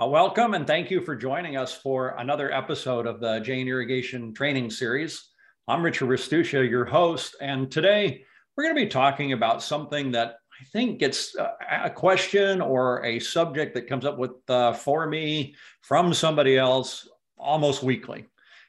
Uh, 0.00 0.06
welcome 0.06 0.54
and 0.54 0.66
thank 0.66 0.90
you 0.90 0.98
for 0.98 1.14
joining 1.14 1.58
us 1.58 1.74
for 1.74 2.14
another 2.18 2.50
episode 2.52 3.06
of 3.06 3.20
the 3.20 3.38
Jain 3.40 3.68
Irrigation 3.68 4.32
Training 4.32 4.70
Series. 4.70 5.28
I'm 5.68 5.82
Richard 5.82 6.08
Restuccia, 6.08 6.66
your 6.70 6.86
host, 6.86 7.36
and 7.42 7.70
today 7.70 8.24
we're 8.56 8.64
going 8.64 8.74
to 8.76 8.82
be 8.82 8.88
talking 8.88 9.32
about 9.34 9.62
something 9.62 10.10
that 10.12 10.36
I 10.58 10.64
think 10.72 11.00
gets 11.00 11.36
uh, 11.36 11.50
a 11.84 11.90
question 11.90 12.62
or 12.62 13.04
a 13.04 13.18
subject 13.18 13.74
that 13.74 13.88
comes 13.88 14.06
up 14.06 14.16
with 14.16 14.30
uh, 14.48 14.72
for 14.72 15.06
me 15.06 15.54
from 15.82 16.14
somebody 16.14 16.56
else 16.56 17.06
almost 17.36 17.82
weekly. 17.82 18.24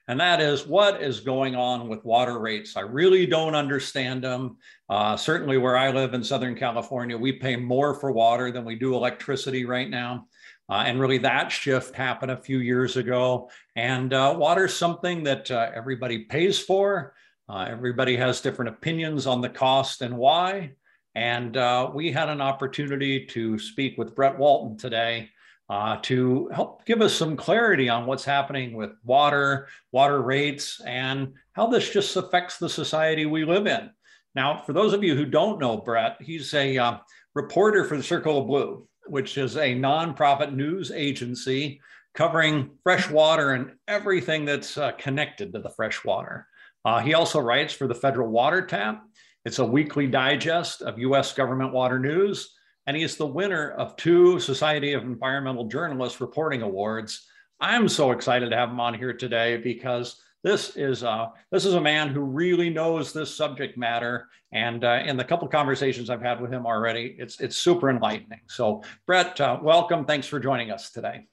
And 0.09 0.19
that 0.19 0.41
is 0.41 0.67
what 0.67 1.01
is 1.01 1.21
going 1.21 1.55
on 1.55 1.87
with 1.87 2.03
water 2.03 2.39
rates. 2.39 2.75
I 2.75 2.81
really 2.81 3.25
don't 3.25 3.55
understand 3.55 4.21
them. 4.21 4.57
Uh, 4.89 5.15
certainly, 5.15 5.57
where 5.57 5.77
I 5.77 5.91
live 5.91 6.13
in 6.13 6.25
Southern 6.25 6.55
California, 6.55 7.17
we 7.17 7.31
pay 7.31 7.55
more 7.55 7.93
for 7.93 8.11
water 8.11 8.51
than 8.51 8.65
we 8.65 8.75
do 8.75 8.95
electricity 8.95 9.63
right 9.63 9.89
now. 9.89 10.25
Uh, 10.71 10.83
and 10.85 11.01
really, 11.01 11.17
that 11.17 11.51
shift 11.51 11.93
happened 11.93 12.31
a 12.31 12.37
few 12.37 12.59
years 12.59 12.95
ago. 12.95 13.49
And 13.75 14.13
uh, 14.13 14.33
water 14.37 14.65
is 14.65 14.73
something 14.73 15.21
that 15.23 15.51
uh, 15.51 15.69
everybody 15.75 16.19
pays 16.19 16.59
for. 16.59 17.13
Uh, 17.49 17.65
everybody 17.67 18.15
has 18.15 18.39
different 18.39 18.69
opinions 18.69 19.27
on 19.27 19.41
the 19.41 19.49
cost 19.49 20.01
and 20.01 20.17
why. 20.17 20.71
And 21.13 21.57
uh, 21.57 21.91
we 21.93 22.09
had 22.09 22.29
an 22.29 22.39
opportunity 22.39 23.25
to 23.25 23.59
speak 23.59 23.97
with 23.97 24.15
Brett 24.15 24.37
Walton 24.37 24.77
today 24.77 25.29
uh, 25.69 25.97
to 26.03 26.49
help 26.53 26.85
give 26.85 27.01
us 27.01 27.13
some 27.13 27.35
clarity 27.35 27.89
on 27.89 28.05
what's 28.05 28.23
happening 28.23 28.71
with 28.71 28.91
water, 29.03 29.67
water 29.91 30.21
rates, 30.21 30.79
and 30.85 31.33
how 31.51 31.67
this 31.67 31.89
just 31.89 32.15
affects 32.15 32.59
the 32.59 32.69
society 32.69 33.25
we 33.25 33.43
live 33.43 33.67
in. 33.67 33.89
Now, 34.35 34.63
for 34.65 34.71
those 34.71 34.93
of 34.93 35.03
you 35.03 35.17
who 35.17 35.25
don't 35.25 35.59
know 35.59 35.75
Brett, 35.75 36.15
he's 36.21 36.53
a 36.53 37.01
reporter 37.35 37.83
for 37.83 37.97
the 37.97 38.03
Circle 38.03 38.39
of 38.39 38.47
Blue 38.47 38.87
which 39.07 39.37
is 39.37 39.57
a 39.57 39.75
nonprofit 39.75 40.53
news 40.53 40.91
agency 40.91 41.81
covering 42.13 42.71
fresh 42.83 43.09
water 43.09 43.51
and 43.53 43.71
everything 43.87 44.45
that's 44.45 44.77
uh, 44.77 44.91
connected 44.93 45.53
to 45.53 45.59
the 45.59 45.69
fresh 45.69 46.03
water. 46.03 46.47
Uh, 46.83 46.99
he 46.99 47.13
also 47.13 47.39
writes 47.39 47.73
for 47.73 47.87
the 47.87 47.95
Federal 47.95 48.29
Water 48.29 48.65
Tap. 48.65 49.03
It's 49.45 49.59
a 49.59 49.65
weekly 49.65 50.07
digest 50.07 50.81
of 50.81 50.99
US 50.99 51.33
government 51.33 51.73
water 51.73 51.99
news. 51.99 52.53
And 52.87 52.97
he 52.97 53.03
is 53.03 53.15
the 53.15 53.27
winner 53.27 53.71
of 53.71 53.95
two 53.95 54.39
Society 54.39 54.93
of 54.93 55.03
Environmental 55.03 55.65
Journalists 55.65 56.19
reporting 56.19 56.63
awards. 56.63 57.27
I'm 57.59 57.87
so 57.87 58.11
excited 58.11 58.49
to 58.49 58.55
have 58.55 58.69
him 58.69 58.79
on 58.79 58.95
here 58.95 59.13
today 59.13 59.57
because 59.57 60.19
this 60.43 60.75
is 60.75 61.03
uh, 61.03 61.27
this 61.51 61.65
is 61.65 61.75
a 61.75 61.81
man 61.81 62.09
who 62.09 62.21
really 62.21 62.69
knows 62.69 63.13
this 63.13 63.35
subject 63.35 63.77
matter. 63.77 64.27
And 64.51 64.83
uh, 64.83 65.03
in 65.05 65.15
the 65.15 65.23
couple 65.23 65.45
of 65.45 65.51
conversations 65.51 66.09
I've 66.09 66.21
had 66.21 66.41
with 66.41 66.51
him 66.51 66.65
already, 66.65 67.15
it's 67.19 67.39
it's 67.39 67.55
super 67.55 67.89
enlightening. 67.89 68.41
So, 68.47 68.83
Brett, 69.05 69.39
uh, 69.39 69.59
welcome. 69.61 70.05
Thanks 70.05 70.27
for 70.27 70.39
joining 70.39 70.71
us 70.71 70.91
today. 70.91 71.27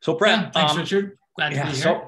So, 0.00 0.14
Brett, 0.14 0.38
yeah, 0.38 0.50
thanks, 0.52 0.72
um, 0.72 0.78
Richard. 0.78 1.18
Glad 1.36 1.52
yeah, 1.52 1.64
to 1.64 1.70
be 1.70 1.76
here. 1.76 2.02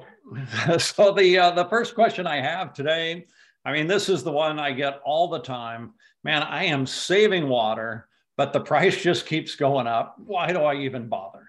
So, 0.57 0.77
so 0.79 1.11
the 1.13 1.37
uh, 1.37 1.51
the 1.51 1.65
first 1.65 1.93
question 1.93 2.25
I 2.25 2.41
have 2.41 2.73
today, 2.73 3.27
I 3.63 3.73
mean, 3.73 3.85
this 3.85 4.09
is 4.09 4.23
the 4.23 4.31
one 4.31 4.59
I 4.59 4.71
get 4.71 5.01
all 5.05 5.27
the 5.29 5.39
time. 5.39 5.93
Man, 6.23 6.41
I 6.41 6.65
am 6.65 6.87
saving 6.87 7.47
water, 7.47 8.07
but 8.37 8.53
the 8.53 8.59
price 8.71 9.01
just 9.01 9.27
keeps 9.27 9.55
going 9.55 9.85
up. 9.85 10.15
Why 10.17 10.51
do 10.51 10.61
I 10.61 10.75
even 10.75 11.07
bother? 11.07 11.40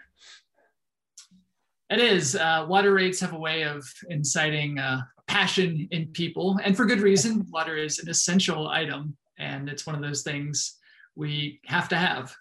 It 1.93 2.01
is. 2.01 2.35
Uh, 2.37 2.65
water 2.67 2.95
rates 2.95 3.21
have 3.21 3.35
a 3.35 3.39
way 3.39 3.65
of 3.65 3.85
inciting 4.09 4.79
uh, 4.79 5.03
passion 5.27 5.87
in 5.91 6.07
people, 6.07 6.59
and 6.65 6.75
for 6.75 6.87
good 6.87 7.03
reason. 7.03 7.47
Water 7.51 7.77
is 7.77 7.99
an 7.99 8.09
essential 8.09 8.69
item, 8.69 9.15
and 9.39 9.69
it's 9.69 9.87
one 9.87 9.95
of 9.95 10.01
those 10.01 10.23
things 10.23 10.79
we 11.17 11.61
have 11.67 11.91
to 11.91 11.97
have. 11.97 12.35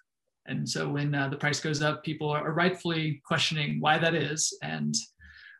And 0.46 0.66
so 0.66 0.88
when 0.88 1.14
uh, 1.14 1.28
the 1.28 1.36
price 1.36 1.60
goes 1.60 1.82
up, 1.82 2.02
people 2.02 2.30
are 2.30 2.50
rightfully 2.52 3.20
questioning 3.26 3.78
why 3.78 3.98
that 3.98 4.14
is 4.14 4.56
and 4.62 4.94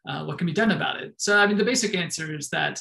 uh, 0.09 0.25
what 0.25 0.39
can 0.39 0.47
be 0.47 0.55
done 0.55 0.71
about 0.71 1.03
it. 1.03 1.13
So, 1.19 1.37
I 1.37 1.47
mean, 1.47 1.59
the 1.59 1.63
basic 1.65 1.95
answer 1.95 2.35
is 2.35 2.49
that 2.49 2.81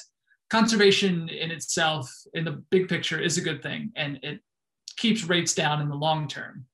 conservation 0.49 1.27
in 1.27 1.51
itself, 1.51 2.09
in 2.33 2.45
the 2.45 2.63
big 2.71 2.87
picture, 2.87 3.19
is 3.19 3.37
a 3.37 3.41
good 3.41 3.61
thing, 3.61 3.91
and 3.97 4.17
it 4.23 4.39
keeps 4.95 5.25
rates 5.25 5.53
down 5.53 5.81
in 5.81 5.89
the 5.89 5.95
long 5.95 6.29
term. 6.29 6.65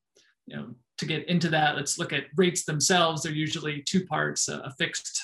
You 0.45 0.55
know, 0.55 0.75
to 0.97 1.05
get 1.05 1.27
into 1.27 1.49
that, 1.49 1.75
let's 1.75 1.99
look 1.99 2.13
at 2.13 2.25
rates 2.35 2.65
themselves. 2.65 3.23
They're 3.23 3.31
usually 3.31 3.81
two 3.81 4.05
parts, 4.05 4.47
a, 4.47 4.73
fixed 4.77 5.21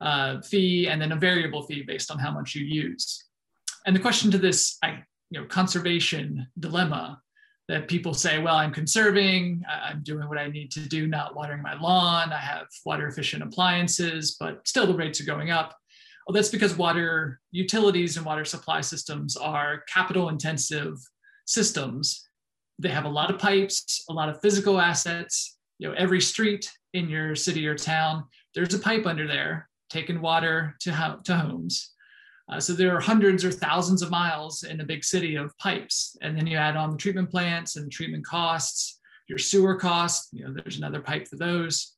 uh, 0.00 0.40
fee 0.40 0.88
and 0.88 1.00
then 1.00 1.12
a 1.12 1.16
variable 1.16 1.62
fee 1.62 1.82
based 1.82 2.10
on 2.10 2.18
how 2.18 2.30
much 2.30 2.54
you 2.54 2.64
use. 2.64 3.24
And 3.86 3.94
the 3.94 4.00
question 4.00 4.30
to 4.30 4.38
this 4.38 4.78
I, 4.82 5.02
you 5.30 5.40
know, 5.40 5.46
conservation 5.46 6.46
dilemma 6.58 7.20
that 7.68 7.86
people 7.86 8.12
say, 8.12 8.38
well, 8.40 8.56
I'm 8.56 8.72
conserving, 8.72 9.62
I'm 9.70 10.02
doing 10.02 10.28
what 10.28 10.38
I 10.38 10.48
need 10.48 10.72
to 10.72 10.80
do, 10.80 11.06
not 11.06 11.36
watering 11.36 11.62
my 11.62 11.78
lawn, 11.78 12.32
I 12.32 12.38
have 12.38 12.66
water 12.84 13.06
efficient 13.06 13.44
appliances, 13.44 14.36
but 14.40 14.66
still 14.66 14.88
the 14.88 14.94
rates 14.94 15.20
are 15.20 15.24
going 15.24 15.50
up. 15.50 15.76
Well, 16.26 16.34
that's 16.34 16.48
because 16.48 16.76
water 16.76 17.40
utilities 17.52 18.16
and 18.16 18.26
water 18.26 18.44
supply 18.44 18.80
systems 18.80 19.36
are 19.36 19.84
capital 19.92 20.30
intensive 20.30 20.98
systems 21.46 22.28
they 22.80 22.88
have 22.88 23.04
a 23.04 23.08
lot 23.08 23.30
of 23.30 23.38
pipes, 23.38 24.04
a 24.08 24.12
lot 24.12 24.28
of 24.28 24.40
physical 24.40 24.80
assets. 24.80 25.58
You 25.78 25.88
know, 25.88 25.94
every 25.94 26.20
street 26.20 26.70
in 26.94 27.08
your 27.08 27.34
city 27.36 27.66
or 27.66 27.74
town, 27.74 28.24
there's 28.54 28.74
a 28.74 28.78
pipe 28.78 29.06
under 29.06 29.26
there 29.26 29.68
taking 29.90 30.20
water 30.20 30.76
to, 30.80 30.92
ho- 30.92 31.20
to 31.24 31.36
homes. 31.36 31.92
Uh, 32.50 32.58
so 32.58 32.72
there 32.72 32.94
are 32.96 33.00
hundreds 33.00 33.44
or 33.44 33.52
thousands 33.52 34.02
of 34.02 34.10
miles 34.10 34.64
in 34.64 34.80
a 34.80 34.84
big 34.84 35.04
city 35.04 35.36
of 35.36 35.56
pipes. 35.58 36.16
And 36.22 36.36
then 36.36 36.46
you 36.46 36.56
add 36.56 36.76
on 36.76 36.90
the 36.90 36.96
treatment 36.96 37.30
plants 37.30 37.76
and 37.76 37.90
treatment 37.90 38.24
costs, 38.24 38.98
your 39.28 39.38
sewer 39.38 39.76
costs, 39.76 40.28
you 40.32 40.44
know, 40.44 40.52
there's 40.52 40.78
another 40.78 41.00
pipe 41.00 41.28
for 41.28 41.36
those, 41.36 41.96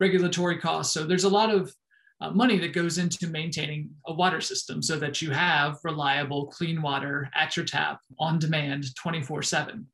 regulatory 0.00 0.58
costs. 0.58 0.92
So 0.92 1.04
there's 1.04 1.24
a 1.24 1.28
lot 1.28 1.50
of 1.50 1.74
uh, 2.20 2.30
money 2.30 2.58
that 2.58 2.74
goes 2.74 2.98
into 2.98 3.28
maintaining 3.28 3.90
a 4.06 4.12
water 4.12 4.40
system 4.40 4.82
so 4.82 4.98
that 4.98 5.22
you 5.22 5.30
have 5.30 5.78
reliable, 5.84 6.46
clean 6.46 6.82
water 6.82 7.30
at 7.34 7.56
your 7.56 7.64
tap 7.64 8.00
on 8.18 8.38
demand 8.38 8.94
24 8.96 9.42
7. 9.42 9.86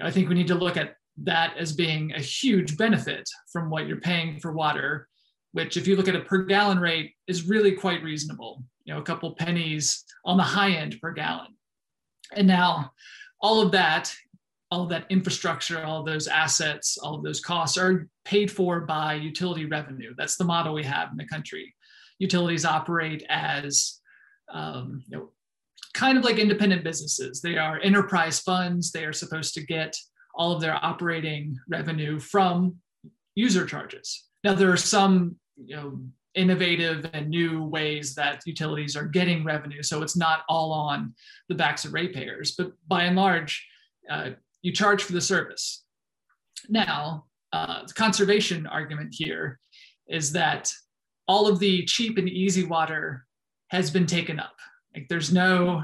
I 0.00 0.10
think 0.10 0.28
we 0.28 0.34
need 0.34 0.48
to 0.48 0.54
look 0.54 0.76
at 0.76 0.96
that 1.22 1.56
as 1.56 1.72
being 1.72 2.12
a 2.12 2.20
huge 2.20 2.76
benefit 2.76 3.28
from 3.50 3.70
what 3.70 3.86
you're 3.86 4.00
paying 4.00 4.38
for 4.38 4.52
water, 4.52 5.08
which 5.52 5.76
if 5.76 5.86
you 5.86 5.96
look 5.96 6.08
at 6.08 6.16
a 6.16 6.20
per 6.20 6.44
gallon 6.44 6.78
rate 6.78 7.14
is 7.26 7.48
really 7.48 7.72
quite 7.72 8.02
reasonable, 8.02 8.62
you 8.84 8.92
know, 8.92 9.00
a 9.00 9.04
couple 9.04 9.34
pennies 9.34 10.04
on 10.24 10.36
the 10.36 10.42
high 10.42 10.72
end 10.72 10.98
per 11.00 11.12
gallon. 11.12 11.56
And 12.34 12.46
now 12.46 12.92
all 13.40 13.62
of 13.62 13.72
that, 13.72 14.14
all 14.70 14.82
of 14.82 14.90
that 14.90 15.06
infrastructure, 15.08 15.82
all 15.82 16.00
of 16.00 16.06
those 16.06 16.26
assets, 16.26 16.98
all 16.98 17.14
of 17.14 17.22
those 17.22 17.40
costs 17.40 17.78
are 17.78 18.08
paid 18.24 18.50
for 18.50 18.80
by 18.80 19.14
utility 19.14 19.64
revenue. 19.64 20.12
That's 20.16 20.36
the 20.36 20.44
model 20.44 20.74
we 20.74 20.84
have 20.84 21.10
in 21.10 21.16
the 21.16 21.26
country. 21.26 21.74
Utilities 22.18 22.64
operate 22.64 23.24
as 23.28 24.00
um, 24.52 25.02
you 25.08 25.16
know, 25.16 25.30
kind 25.96 26.18
of 26.18 26.24
like 26.24 26.36
independent 26.38 26.84
businesses. 26.84 27.40
They 27.40 27.56
are 27.56 27.80
enterprise 27.80 28.38
funds. 28.40 28.92
They 28.92 29.06
are 29.06 29.14
supposed 29.14 29.54
to 29.54 29.64
get 29.64 29.96
all 30.34 30.52
of 30.52 30.60
their 30.60 30.78
operating 30.84 31.58
revenue 31.68 32.18
from 32.20 32.76
user 33.34 33.64
charges. 33.64 34.26
Now, 34.44 34.52
there 34.52 34.70
are 34.70 34.76
some 34.76 35.36
you 35.56 35.74
know, 35.74 35.98
innovative 36.34 37.08
and 37.14 37.30
new 37.30 37.64
ways 37.64 38.14
that 38.14 38.42
utilities 38.44 38.94
are 38.94 39.06
getting 39.06 39.42
revenue. 39.42 39.82
So 39.82 40.02
it's 40.02 40.16
not 40.16 40.40
all 40.50 40.70
on 40.70 41.14
the 41.48 41.54
backs 41.54 41.86
of 41.86 41.94
ratepayers, 41.94 42.54
but 42.58 42.72
by 42.86 43.04
and 43.04 43.16
large, 43.16 43.66
uh, 44.10 44.30
you 44.60 44.72
charge 44.72 45.02
for 45.02 45.14
the 45.14 45.20
service. 45.20 45.84
Now, 46.68 47.24
uh, 47.54 47.86
the 47.86 47.94
conservation 47.94 48.66
argument 48.66 49.14
here 49.16 49.58
is 50.08 50.30
that 50.32 50.70
all 51.26 51.48
of 51.48 51.58
the 51.58 51.86
cheap 51.86 52.18
and 52.18 52.28
easy 52.28 52.64
water 52.64 53.24
has 53.68 53.90
been 53.90 54.06
taken 54.06 54.38
up. 54.38 54.56
Like 54.96 55.08
there's 55.08 55.32
no, 55.32 55.82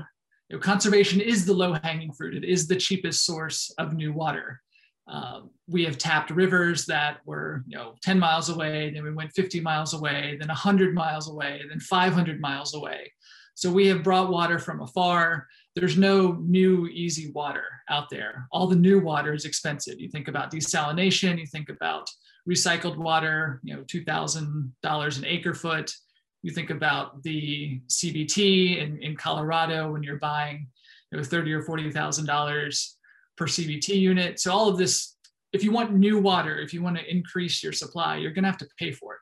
you 0.49 0.57
know, 0.57 0.59
conservation 0.59 1.21
is 1.21 1.45
the 1.45 1.53
low 1.53 1.75
hanging 1.75 2.13
fruit. 2.13 2.35
It 2.35 2.45
is 2.45 2.67
the 2.67 2.77
cheapest 2.77 3.27
source 3.27 3.71
of 3.79 3.93
new 3.93 4.13
water. 4.13 4.61
Um, 5.07 5.51
we 5.69 5.85
have 5.85 5.99
tapped 5.99 6.31
rivers 6.31 6.87
that 6.87 7.19
were, 7.27 7.63
you 7.67 7.77
know, 7.77 7.95
10 8.03 8.19
miles 8.19 8.49
away, 8.49 8.91
then 8.91 9.03
we 9.03 9.13
went 9.13 9.33
50 9.33 9.61
miles 9.61 9.93
away, 9.93 10.37
then 10.39 10.49
100 10.49 10.95
miles 10.95 11.29
away, 11.29 11.61
then 11.69 11.81
500 11.81 12.41
miles 12.41 12.75
away. 12.75 13.13
So 13.55 13.71
we 13.71 13.87
have 13.89 14.03
brought 14.03 14.31
water 14.31 14.59
from 14.59 14.81
afar. 14.81 15.47
There's 15.77 15.99
no 15.99 16.39
new 16.41 16.87
easy 16.87 17.31
water 17.33 17.65
out 17.91 18.09
there. 18.11 18.47
All 18.51 18.67
the 18.67 18.77
new 18.77 18.99
water 19.01 19.35
is 19.35 19.45
expensive. 19.45 20.01
You 20.01 20.09
think 20.09 20.29
about 20.29 20.51
desalination, 20.51 21.39
you 21.39 21.47
think 21.47 21.69
about 21.69 22.09
recycled 22.49 22.97
water, 22.97 23.61
you 23.63 23.77
know, 23.77 23.83
$2,000 23.83 25.19
an 25.19 25.25
acre 25.27 25.55
foot 25.55 25.95
you 26.43 26.51
think 26.51 26.71
about 26.71 27.23
the 27.23 27.81
CBT 27.89 28.79
in, 28.79 29.01
in 29.03 29.17
Colorado 29.17 29.93
when 29.93 30.03
you're 30.03 30.19
buying 30.19 30.67
you 31.11 31.19
know, 31.19 31.25
thirty 31.25 31.53
or 31.53 31.63
forty 31.63 31.91
thousand 31.91 32.27
dollars 32.27 32.97
per 33.37 33.47
CBT 33.47 33.89
unit. 33.89 34.41
So 34.41 34.53
all 34.53 34.69
of 34.69 34.77
this, 34.77 35.17
if 35.53 35.65
you 35.65 35.73
want 35.73 35.93
new 35.93 36.19
water, 36.19 36.59
if 36.59 36.75
you 36.75 36.83
want 36.83 36.97
to 36.99 37.11
increase 37.11 37.63
your 37.63 37.73
supply, 37.73 38.17
you're 38.17 38.33
going 38.33 38.45
to 38.45 38.51
have 38.51 38.59
to 38.59 38.69
pay 38.79 38.93
for 38.93 39.15
it. 39.15 39.21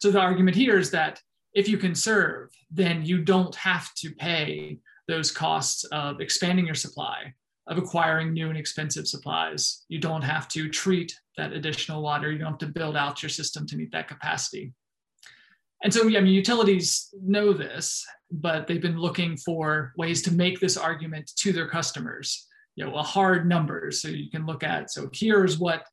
So 0.00 0.10
the 0.10 0.20
argument 0.20 0.56
here 0.56 0.78
is 0.78 0.90
that 0.90 1.20
if 1.54 1.68
you 1.68 1.78
conserve, 1.78 2.50
then 2.70 3.04
you 3.04 3.22
don't 3.22 3.54
have 3.54 3.92
to 3.94 4.10
pay 4.12 4.78
those 5.06 5.30
costs 5.30 5.84
of 5.84 6.20
expanding 6.20 6.66
your 6.66 6.74
supply, 6.74 7.32
of 7.66 7.78
acquiring 7.78 8.32
new 8.32 8.48
and 8.48 8.58
expensive 8.58 9.06
supplies. 9.06 9.84
You 9.88 9.98
don't 9.98 10.22
have 10.22 10.48
to 10.48 10.68
treat 10.68 11.14
that 11.36 11.52
additional 11.52 12.02
water. 12.02 12.32
You 12.32 12.38
don't 12.38 12.52
have 12.52 12.58
to 12.58 12.66
build 12.66 12.96
out 12.96 13.22
your 13.22 13.30
system 13.30 13.66
to 13.66 13.76
meet 13.76 13.92
that 13.92 14.08
capacity. 14.08 14.72
And 15.82 15.92
so, 15.92 16.06
yeah, 16.06 16.20
I 16.20 16.22
mean, 16.22 16.34
utilities 16.34 17.08
know 17.22 17.52
this, 17.52 18.06
but 18.30 18.66
they've 18.66 18.80
been 18.80 18.98
looking 18.98 19.36
for 19.36 19.92
ways 19.96 20.22
to 20.22 20.32
make 20.32 20.60
this 20.60 20.76
argument 20.76 21.30
to 21.38 21.52
their 21.52 21.68
customers, 21.68 22.46
you 22.76 22.84
know, 22.84 22.94
a 22.94 23.02
hard 23.02 23.48
number. 23.48 23.90
So 23.90 24.08
you 24.08 24.30
can 24.30 24.46
look 24.46 24.62
at, 24.62 24.90
so 24.90 25.10
here's 25.12 25.58
what 25.58 25.84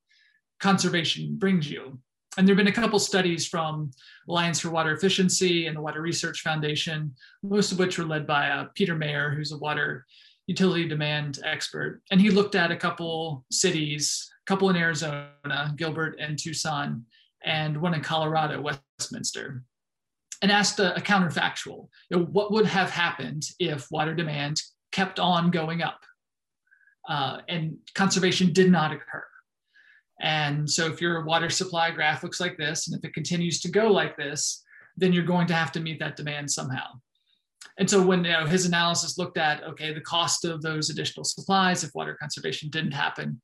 conservation 0.60 1.38
brings 1.38 1.70
you. 1.70 2.00
And 2.38 2.48
there 2.48 2.54
have 2.54 2.64
been 2.64 2.72
a 2.72 2.76
couple 2.76 3.00
studies 3.00 3.48
from 3.48 3.92
Alliance 4.30 4.60
for 4.60 4.70
Water 4.70 4.94
Efficiency 4.94 5.66
and 5.66 5.76
the 5.76 5.82
Water 5.82 6.02
Research 6.02 6.42
Foundation, 6.42 7.14
most 7.42 7.72
of 7.72 7.80
which 7.80 7.98
were 7.98 8.06
led 8.06 8.28
by 8.28 8.50
uh, 8.50 8.66
Peter 8.76 8.96
Mayer, 8.96 9.32
who's 9.32 9.52
a 9.52 9.58
water 9.58 10.06
utility 10.46 10.88
demand 10.88 11.40
expert. 11.44 12.02
And 12.12 12.22
he 12.22 12.30
looked 12.30 12.56
at 12.56 12.72
a 12.72 12.78
couple 12.78 13.46
cities, 13.52 14.30
a 14.44 14.46
couple 14.46 14.70
in 14.70 14.76
Arizona, 14.76 15.74
Gilbert 15.76 16.18
and 16.20 16.38
Tucson, 16.38 17.06
and 17.44 17.82
one 17.82 17.94
in 17.94 18.02
Colorado, 18.02 18.62
Westminster, 18.62 19.64
and 20.42 20.52
asked 20.52 20.80
a, 20.80 20.96
a 20.96 21.02
counterfactual. 21.02 21.88
You 22.10 22.18
know, 22.18 22.26
what 22.26 22.52
would 22.52 22.66
have 22.66 22.90
happened 22.90 23.44
if 23.60 23.88
water 23.92 24.14
demand 24.14 24.62
kept 24.92 25.20
on 25.20 25.52
going 25.52 25.82
up? 25.82 26.00
Uh, 27.08 27.40
and 27.48 27.78
conservation 27.96 28.54
did 28.54 28.72
not 28.72 28.92
occur. 28.92 29.26
And 30.22 30.70
so 30.70 30.88
if 30.88 31.02
your 31.02 31.24
water 31.24 31.50
supply 31.50 31.92
graph 31.92 32.24
looks 32.24 32.40
like 32.40 32.58
this, 32.58 32.88
and 32.88 32.98
if 32.98 33.08
it 33.08 33.14
continues 33.14 33.62
to 33.62 33.72
go 33.72 33.92
like 33.92 34.18
this, 34.18 34.64
then 34.98 35.14
you're 35.14 35.24
going 35.24 35.48
to 35.48 35.54
have 35.54 35.72
to 35.72 35.80
meet 35.80 36.00
that 36.00 36.18
demand 36.18 36.52
somehow. 36.52 36.86
And 37.78 37.90
so 37.90 38.06
when 38.06 38.26
you 38.26 38.32
know, 38.32 38.46
his 38.46 38.66
analysis 38.66 39.18
looked 39.18 39.38
at, 39.38 39.64
okay, 39.64 39.94
the 39.94 40.02
cost 40.02 40.44
of 40.44 40.62
those 40.62 40.90
additional 40.90 41.24
supplies 41.24 41.84
if 41.84 41.96
water 41.96 42.18
conservation 42.20 42.70
didn't 42.70 42.92
happen, 42.92 43.42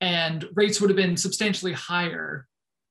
and 0.00 0.46
rates 0.54 0.80
would 0.80 0.90
have 0.90 0.96
been 0.96 1.16
substantially 1.16 1.72
higher 1.72 2.46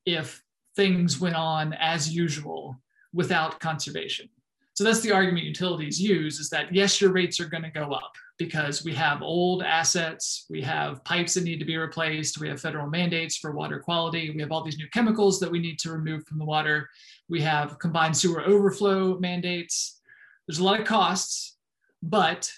if 0.06 0.42
things 0.76 1.20
went 1.20 1.36
on 1.36 1.74
as 1.74 2.14
usual 2.14 2.76
without 3.14 3.60
conservation. 3.60 4.30
So 4.74 4.84
that's 4.84 5.02
the 5.02 5.12
argument 5.12 5.46
utilities 5.46 6.00
use 6.00 6.40
is 6.40 6.50
that 6.52 6.74
yes, 6.74 7.02
your 7.02 7.12
rates 7.12 7.40
are 7.40 7.50
going 7.50 7.64
to 7.64 7.72
go 7.72 7.94
up 7.94 8.14
because 8.38 8.84
we 8.84 8.94
have 8.94 9.24
old 9.24 9.64
assets, 9.64 10.46
we 10.52 10.62
have 10.62 11.04
pipes 11.04 11.34
that 11.34 11.44
need 11.44 11.58
to 11.58 11.66
be 11.66 11.78
replaced, 11.78 12.40
we 12.40 12.48
have 12.48 12.62
federal 12.62 12.88
mandates 12.88 13.36
for 13.36 13.52
water 13.52 13.80
quality, 13.80 14.30
we 14.30 14.40
have 14.40 14.52
all 14.52 14.64
these 14.64 14.78
new 14.78 14.88
chemicals 14.90 15.40
that 15.40 15.50
we 15.50 15.58
need 15.58 15.80
to 15.80 15.92
remove 15.92 16.28
from 16.28 16.38
the 16.38 16.46
water, 16.46 16.88
we 17.28 17.42
have 17.42 17.80
combined 17.80 18.16
sewer 18.16 18.46
overflow 18.46 19.18
mandates. 19.18 20.00
There's 20.48 20.60
a 20.60 20.64
lot 20.64 20.80
of 20.80 20.86
costs, 20.86 21.58
but 22.04 22.52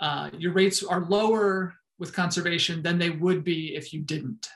uh, 0.00 0.30
your 0.38 0.52
rates 0.52 0.84
are 0.84 1.04
lower 1.06 1.74
with 1.98 2.12
conservation 2.12 2.82
than 2.82 2.98
they 2.98 3.10
would 3.10 3.42
be 3.42 3.74
if 3.74 3.92
you 3.92 4.02
didn't. 4.02 4.48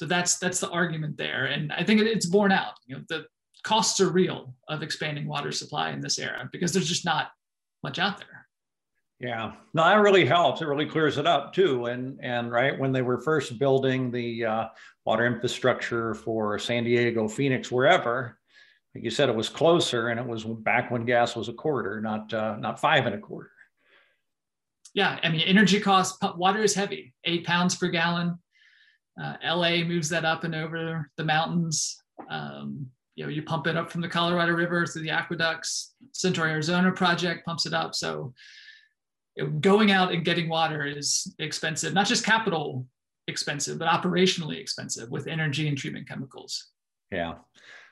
So 0.00 0.06
that's 0.06 0.38
that's 0.38 0.58
the 0.58 0.70
argument 0.70 1.16
there, 1.16 1.44
and 1.44 1.72
I 1.72 1.84
think 1.84 2.00
it's 2.00 2.26
borne 2.26 2.50
out. 2.50 2.74
You 2.86 2.96
know, 2.96 3.02
the 3.08 3.26
costs 3.62 4.00
are 4.00 4.10
real 4.10 4.54
of 4.68 4.82
expanding 4.82 5.26
water 5.26 5.52
supply 5.52 5.90
in 5.90 6.00
this 6.00 6.18
era 6.18 6.48
because 6.52 6.72
there's 6.72 6.88
just 6.88 7.04
not 7.04 7.30
much 7.82 7.98
out 7.98 8.18
there. 8.18 8.46
Yeah, 9.20 9.52
no, 9.72 9.84
that 9.84 10.00
really 10.00 10.26
helps. 10.26 10.62
It 10.62 10.66
really 10.66 10.86
clears 10.86 11.16
it 11.16 11.28
up 11.28 11.54
too. 11.54 11.86
And 11.86 12.18
and 12.22 12.50
right 12.50 12.76
when 12.76 12.90
they 12.90 13.02
were 13.02 13.20
first 13.20 13.56
building 13.56 14.10
the 14.10 14.44
uh, 14.44 14.64
water 15.04 15.26
infrastructure 15.26 16.14
for 16.14 16.58
San 16.58 16.82
Diego, 16.82 17.28
Phoenix, 17.28 17.70
wherever, 17.70 18.36
like 18.94 19.04
you 19.04 19.10
said, 19.10 19.28
it 19.28 19.36
was 19.36 19.48
closer, 19.48 20.08
and 20.08 20.18
it 20.18 20.26
was 20.26 20.42
back 20.42 20.90
when 20.90 21.04
gas 21.04 21.36
was 21.36 21.48
a 21.48 21.52
quarter, 21.52 22.00
not 22.00 22.34
uh, 22.34 22.56
not 22.56 22.80
five 22.80 23.06
and 23.06 23.14
a 23.14 23.18
quarter. 23.18 23.52
Yeah, 24.92 25.20
I 25.22 25.28
mean, 25.28 25.42
energy 25.42 25.78
costs. 25.78 26.18
Water 26.36 26.62
is 26.62 26.74
heavy, 26.74 27.14
eight 27.24 27.46
pounds 27.46 27.76
per 27.76 27.88
gallon. 27.88 28.38
Uh, 29.22 29.34
LA 29.44 29.84
moves 29.84 30.08
that 30.08 30.24
up 30.24 30.42
and 30.42 30.54
over 30.54 31.08
the 31.16 31.24
mountains. 31.24 32.02
Um, 32.28 32.90
you 33.22 33.28
know, 33.28 33.34
you 33.34 33.42
pump 33.42 33.68
it 33.68 33.76
up 33.76 33.88
from 33.88 34.00
the 34.00 34.08
Colorado 34.08 34.52
River 34.52 34.84
through 34.84 35.02
the 35.02 35.10
aqueducts. 35.10 35.94
Central 36.10 36.48
Arizona 36.48 36.90
project 36.90 37.46
pumps 37.46 37.66
it 37.66 37.72
up. 37.72 37.94
So 37.94 38.34
going 39.60 39.92
out 39.92 40.12
and 40.12 40.24
getting 40.24 40.48
water 40.48 40.84
is 40.84 41.32
expensive, 41.38 41.94
not 41.94 42.06
just 42.06 42.24
capital 42.24 42.84
expensive, 43.28 43.78
but 43.78 43.86
operationally 43.86 44.58
expensive 44.58 45.08
with 45.08 45.28
energy 45.28 45.68
and 45.68 45.78
treatment 45.78 46.08
chemicals. 46.08 46.70
Yeah. 47.12 47.34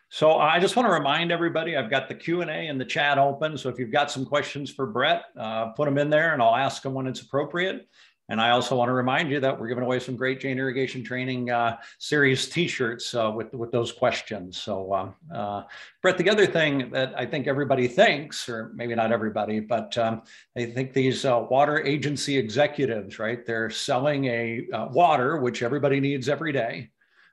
So 0.08 0.38
I 0.38 0.58
just 0.58 0.74
want 0.74 0.88
to 0.88 0.92
remind 0.92 1.30
everybody, 1.30 1.76
I've 1.76 1.90
got 1.90 2.08
the 2.08 2.16
Q&A 2.16 2.44
and 2.44 2.80
the 2.80 2.84
chat 2.84 3.16
open. 3.16 3.56
So 3.56 3.68
if 3.68 3.78
you've 3.78 3.92
got 3.92 4.10
some 4.10 4.26
questions 4.26 4.68
for 4.68 4.86
Brett, 4.86 5.22
uh, 5.38 5.66
put 5.68 5.84
them 5.84 5.96
in 5.96 6.10
there 6.10 6.32
and 6.32 6.42
I'll 6.42 6.56
ask 6.56 6.82
them 6.82 6.94
when 6.94 7.06
it's 7.06 7.20
appropriate. 7.20 7.86
And 8.30 8.40
I 8.40 8.50
also 8.50 8.76
want 8.76 8.88
to 8.88 8.92
remind 8.92 9.28
you 9.28 9.40
that 9.40 9.58
we're 9.58 9.66
giving 9.66 9.82
away 9.82 9.98
some 9.98 10.14
great 10.14 10.38
Jain 10.40 10.56
Irrigation 10.56 11.02
Training 11.02 11.50
uh, 11.50 11.78
Series 11.98 12.48
T-shirts 12.48 13.12
uh, 13.12 13.32
with 13.34 13.52
with 13.52 13.72
those 13.72 13.90
questions. 13.90 14.56
So, 14.56 14.94
um, 14.94 15.14
uh, 15.34 15.64
Brett, 16.00 16.16
the 16.16 16.30
other 16.30 16.46
thing 16.46 16.90
that 16.92 17.12
I 17.16 17.26
think 17.26 17.48
everybody 17.48 17.88
thinks, 17.88 18.48
or 18.48 18.70
maybe 18.76 18.94
not 18.94 19.10
everybody, 19.10 19.58
but 19.58 19.98
um, 19.98 20.22
they 20.54 20.66
think 20.66 20.92
these 20.92 21.24
uh, 21.24 21.44
water 21.50 21.84
agency 21.84 22.38
executives, 22.38 23.18
right? 23.18 23.44
They're 23.44 23.68
selling 23.68 24.26
a 24.26 24.66
uh, 24.72 24.86
water 24.92 25.38
which 25.38 25.62
everybody 25.62 25.98
needs 25.98 26.28
every 26.28 26.52
day. 26.52 26.90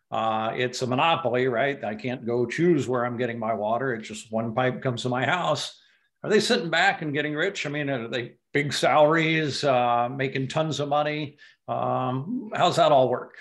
Uh, 0.10 0.54
it's 0.56 0.82
a 0.82 0.88
monopoly, 0.88 1.48
right? 1.48 1.84
I 1.84 1.94
can't 1.94 2.26
go 2.26 2.48
choose 2.48 2.88
where 2.88 3.06
I'm 3.06 3.18
getting 3.18 3.38
my 3.38 3.54
water. 3.54 3.94
It's 3.94 4.08
just 4.08 4.32
one 4.32 4.56
pipe 4.56 4.82
comes 4.82 5.04
to 5.04 5.10
my 5.10 5.26
house. 5.26 5.80
Are 6.24 6.30
they 6.30 6.40
sitting 6.40 6.70
back 6.70 7.02
and 7.02 7.14
getting 7.14 7.36
rich? 7.36 7.66
I 7.66 7.70
mean, 7.70 7.90
are 7.90 8.08
they 8.08 8.38
big 8.58 8.74
salaries, 8.74 9.64
uh, 9.64 10.10
making 10.10 10.48
tons 10.48 10.80
of 10.80 10.90
money. 10.90 11.38
Um, 11.68 12.50
how's 12.56 12.78
that 12.78 12.92
all 12.92 13.08
work? 13.08 13.36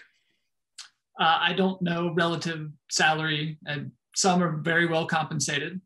Uh, 1.19 1.39
I 1.41 1.55
don't 1.55 1.81
know 1.81 2.13
relative 2.13 2.69
salary, 2.91 3.59
and 3.65 3.93
some 4.15 4.43
are 4.43 4.59
very 4.59 4.87
well 4.87 5.07
compensated. 5.07 5.81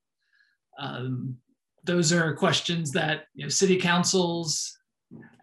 Um, 0.80 1.36
those 1.84 2.12
are 2.12 2.34
questions 2.34 2.90
that 2.92 3.26
you 3.34 3.44
know, 3.44 3.48
city 3.48 3.76
councils 3.76 4.76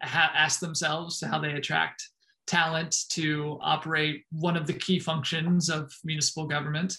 ha- 0.02 0.32
ask 0.34 0.60
themselves 0.60 1.22
how 1.24 1.38
they 1.38 1.52
attract 1.52 2.06
talent 2.46 2.94
to 3.10 3.58
operate 3.62 4.24
one 4.32 4.56
of 4.56 4.66
the 4.66 4.72
key 4.74 4.98
functions 4.98 5.70
of 5.70 5.90
municipal 6.04 6.46
government. 6.46 6.94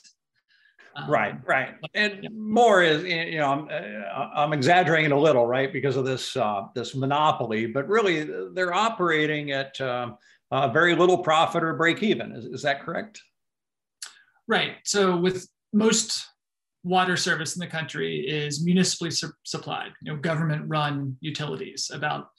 Um, 0.96 1.10
right, 1.10 1.36
right. 1.46 1.76
And 1.94 2.24
yeah. 2.24 2.30
more 2.32 2.82
is, 2.82 3.04
you 3.04 3.38
know, 3.38 3.52
I'm, 3.52 3.68
uh, 3.70 4.30
I'm 4.36 4.54
exaggerating 4.54 5.12
a 5.12 5.20
little, 5.20 5.46
right, 5.46 5.72
because 5.72 5.96
of 5.96 6.06
this 6.06 6.36
uh, 6.36 6.64
this 6.76 6.96
monopoly, 6.96 7.68
but 7.68 7.88
really 7.88 8.30
they're 8.54 8.74
operating 8.74 9.52
at 9.52 9.80
uh, 9.80 10.12
very 10.70 10.96
little 10.96 11.20
profit 11.20 11.64
or 11.64 11.74
break 11.74 12.04
even. 12.04 12.32
Is, 12.32 12.46
is 12.46 12.62
that 12.64 12.82
correct? 12.82 13.22
Right. 14.48 14.78
So 14.84 15.16
with 15.16 15.48
most 15.74 16.26
water 16.84 17.18
service 17.18 17.56
in 17.56 17.60
the 17.60 17.68
country 17.68 18.22
is 18.28 18.64
municipally 18.64 19.12
su- 19.12 19.32
supplied, 19.44 19.92
you 20.02 20.12
know, 20.12 20.20
government 20.20 20.64
run 20.68 21.18
utilities. 21.20 21.92
About 21.94 22.30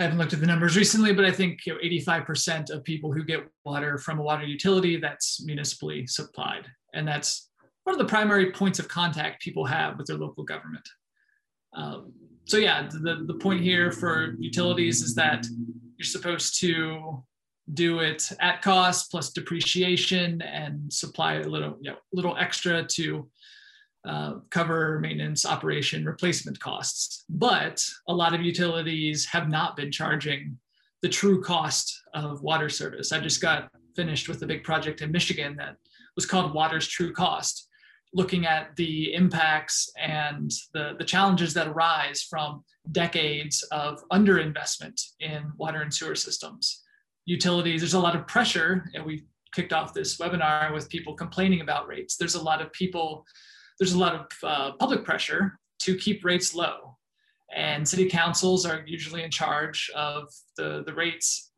I 0.00 0.04
haven't 0.04 0.18
looked 0.18 0.32
at 0.32 0.40
the 0.40 0.46
numbers 0.46 0.76
recently, 0.76 1.12
but 1.12 1.24
I 1.24 1.30
think 1.30 1.64
you 1.64 1.74
know, 1.74 1.80
85% 1.80 2.70
of 2.70 2.82
people 2.84 3.12
who 3.12 3.24
get 3.24 3.46
water 3.64 3.98
from 3.98 4.18
a 4.18 4.22
water 4.22 4.44
utility 4.44 4.98
that's 4.98 5.44
municipally 5.44 6.06
supplied, 6.06 6.66
and 6.92 7.06
that's 7.06 7.50
what 7.84 7.94
are 7.94 7.98
the 7.98 8.04
primary 8.04 8.52
points 8.52 8.78
of 8.78 8.88
contact 8.88 9.42
people 9.42 9.64
have 9.64 9.98
with 9.98 10.06
their 10.06 10.16
local 10.16 10.44
government? 10.44 10.88
Um, 11.74 12.12
so 12.44 12.56
yeah, 12.56 12.88
the, 12.88 13.24
the 13.26 13.34
point 13.34 13.60
here 13.60 13.90
for 13.90 14.34
utilities 14.38 15.02
is 15.02 15.14
that 15.14 15.46
you're 15.96 16.04
supposed 16.04 16.58
to 16.60 17.22
do 17.74 18.00
it 18.00 18.30
at 18.40 18.62
cost 18.62 19.10
plus 19.10 19.30
depreciation 19.30 20.42
and 20.42 20.92
supply 20.92 21.34
a 21.34 21.44
little, 21.44 21.76
you 21.80 21.90
know, 21.90 21.96
little 22.12 22.36
extra 22.36 22.84
to 22.84 23.28
uh, 24.04 24.34
cover 24.50 24.98
maintenance, 24.98 25.46
operation, 25.46 26.04
replacement 26.04 26.58
costs. 26.58 27.24
But 27.28 27.84
a 28.08 28.14
lot 28.14 28.34
of 28.34 28.42
utilities 28.42 29.26
have 29.26 29.48
not 29.48 29.76
been 29.76 29.92
charging 29.92 30.58
the 31.02 31.08
true 31.08 31.40
cost 31.40 32.02
of 32.14 32.42
water 32.42 32.68
service. 32.68 33.12
I 33.12 33.20
just 33.20 33.40
got 33.40 33.70
finished 33.94 34.28
with 34.28 34.42
a 34.42 34.46
big 34.46 34.64
project 34.64 35.02
in 35.02 35.12
Michigan 35.12 35.56
that 35.56 35.76
was 36.16 36.26
called 36.26 36.54
Water's 36.54 36.88
True 36.88 37.12
Cost 37.12 37.68
looking 38.14 38.46
at 38.46 38.74
the 38.76 39.14
impacts 39.14 39.90
and 39.98 40.50
the, 40.74 40.94
the 40.98 41.04
challenges 41.04 41.54
that 41.54 41.68
arise 41.68 42.22
from 42.22 42.62
decades 42.90 43.62
of 43.72 44.06
underinvestment 44.10 45.00
in 45.20 45.50
water 45.56 45.80
and 45.80 45.92
sewer 45.92 46.14
systems. 46.14 46.82
Utilities, 47.24 47.80
there's 47.80 47.94
a 47.94 48.00
lot 48.00 48.16
of 48.16 48.26
pressure, 48.26 48.90
and 48.94 49.04
we 49.04 49.24
kicked 49.54 49.72
off 49.72 49.94
this 49.94 50.18
webinar 50.18 50.72
with 50.72 50.88
people 50.88 51.14
complaining 51.14 51.60
about 51.60 51.86
rates. 51.86 52.16
There's 52.16 52.34
a 52.34 52.42
lot 52.42 52.60
of 52.60 52.72
people, 52.72 53.24
there's 53.78 53.92
a 53.92 53.98
lot 53.98 54.14
of 54.14 54.26
uh, 54.42 54.72
public 54.72 55.04
pressure 55.04 55.58
to 55.80 55.96
keep 55.96 56.24
rates 56.24 56.54
low. 56.54 56.96
And 57.54 57.86
city 57.86 58.08
councils 58.08 58.64
are 58.64 58.82
usually 58.86 59.22
in 59.22 59.30
charge 59.30 59.90
of 59.94 60.28
the, 60.56 60.82
the 60.86 60.94
rates, 60.94 61.50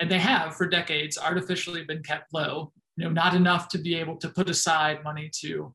and 0.00 0.10
they 0.10 0.18
have 0.18 0.56
for 0.56 0.66
decades 0.66 1.18
artificially 1.18 1.84
been 1.84 2.02
kept 2.02 2.32
low 2.32 2.72
you 2.96 3.04
know, 3.04 3.10
not 3.10 3.34
enough 3.34 3.68
to 3.68 3.78
be 3.78 3.94
able 3.94 4.16
to 4.16 4.28
put 4.28 4.48
aside 4.48 5.04
money 5.04 5.30
to 5.40 5.74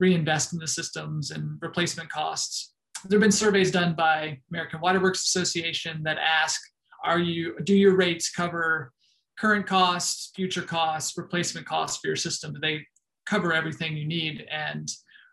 reinvest 0.00 0.52
in 0.52 0.58
the 0.58 0.68
systems 0.68 1.30
and 1.30 1.58
replacement 1.60 2.08
costs. 2.08 2.74
There 3.04 3.16
have 3.18 3.22
been 3.22 3.32
surveys 3.32 3.70
done 3.70 3.94
by 3.94 4.40
American 4.50 4.80
Water 4.80 5.00
Works 5.00 5.24
Association 5.24 6.02
that 6.04 6.18
ask, 6.18 6.60
are 7.04 7.18
you 7.18 7.58
do 7.62 7.74
your 7.74 7.96
rates 7.96 8.30
cover 8.30 8.92
current 9.38 9.66
costs, 9.66 10.32
future 10.34 10.62
costs, 10.62 11.16
replacement 11.16 11.66
costs 11.66 11.98
for 11.98 12.08
your 12.08 12.16
system? 12.16 12.52
Do 12.52 12.60
they 12.60 12.84
cover 13.24 13.52
everything 13.52 13.96
you 13.96 14.06
need? 14.06 14.44
And 14.50 14.90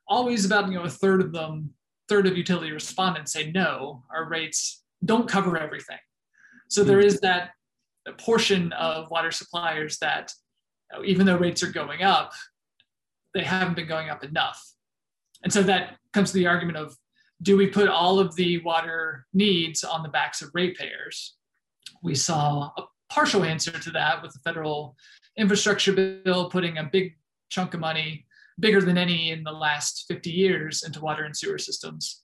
always 0.07 0.45
about 0.45 0.67
you 0.67 0.75
know 0.75 0.83
a 0.83 0.89
third 0.89 1.21
of 1.21 1.33
them, 1.33 1.71
third 2.07 2.27
of 2.27 2.37
utility 2.37 2.71
respondents 2.71 3.33
say 3.33 3.51
no, 3.51 4.03
our 4.13 4.29
rates 4.29 4.83
don't 5.03 5.27
cover 5.27 5.57
everything. 5.57 5.97
So 6.69 6.83
there 6.83 7.01
hmm. 7.01 7.07
that 7.17 7.51
portion 8.19 8.71
of 8.73 9.09
water 9.09 9.31
suppliers 9.31 9.97
that 9.99 10.31
even 11.03 11.25
though 11.25 11.37
rates 11.37 11.63
are 11.63 11.71
going 11.71 12.03
up, 12.03 12.31
they 13.33 13.43
haven't 13.43 13.75
been 13.75 13.87
going 13.87 14.09
up 14.09 14.23
enough. 14.23 14.61
And 15.43 15.51
so 15.51 15.61
that 15.63 15.97
comes 16.13 16.31
to 16.31 16.37
the 16.37 16.47
argument 16.47 16.77
of 16.77 16.95
do 17.41 17.57
we 17.57 17.67
put 17.67 17.89
all 17.89 18.19
of 18.19 18.35
the 18.35 18.59
water 18.59 19.25
needs 19.33 19.83
on 19.83 20.03
the 20.03 20.09
backs 20.09 20.41
of 20.41 20.49
ratepayers? 20.53 21.35
We 22.01 22.15
saw 22.15 22.71
a 22.77 22.83
partial 23.09 23.43
answer 23.43 23.71
to 23.71 23.91
that 23.91 24.21
with 24.21 24.33
the 24.33 24.39
federal 24.39 24.95
infrastructure 25.37 25.91
bill 26.23 26.49
putting 26.49 26.77
a 26.77 26.89
big 26.91 27.17
chunk 27.49 27.73
of 27.73 27.81
money, 27.81 28.25
bigger 28.59 28.81
than 28.81 28.97
any 28.97 29.31
in 29.31 29.43
the 29.43 29.51
last 29.51 30.05
50 30.07 30.31
years, 30.31 30.83
into 30.83 31.01
water 31.01 31.25
and 31.25 31.35
sewer 31.35 31.57
systems. 31.57 32.23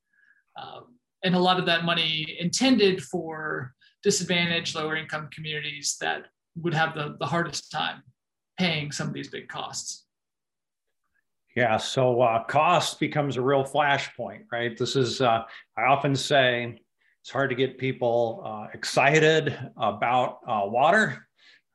Um, 0.59 0.97
and 1.23 1.35
a 1.35 1.39
lot 1.39 1.59
of 1.59 1.65
that 1.65 1.85
money 1.85 2.37
intended 2.39 3.03
for 3.03 3.73
disadvantaged 4.03 4.75
lower 4.75 4.95
income 4.95 5.29
communities 5.31 5.97
that 6.01 6.27
would 6.55 6.73
have 6.73 6.95
the, 6.95 7.15
the 7.19 7.25
hardest 7.25 7.71
time 7.71 8.01
paying 8.61 8.91
some 8.91 9.07
of 9.07 9.13
these 9.13 9.27
big 9.27 9.47
costs. 9.47 10.05
Yeah, 11.55 11.77
so 11.77 12.21
uh, 12.21 12.43
cost 12.43 12.99
becomes 12.99 13.35
a 13.35 13.41
real 13.41 13.63
flashpoint, 13.63 14.43
right? 14.51 14.77
This 14.77 14.95
is, 14.95 15.19
uh, 15.19 15.41
I 15.75 15.81
often 15.81 16.15
say, 16.15 16.79
it's 17.21 17.31
hard 17.31 17.49
to 17.49 17.55
get 17.55 17.79
people 17.79 18.43
uh, 18.45 18.67
excited 18.73 19.57
about 19.77 20.39
uh, 20.47 20.61
water. 20.65 21.27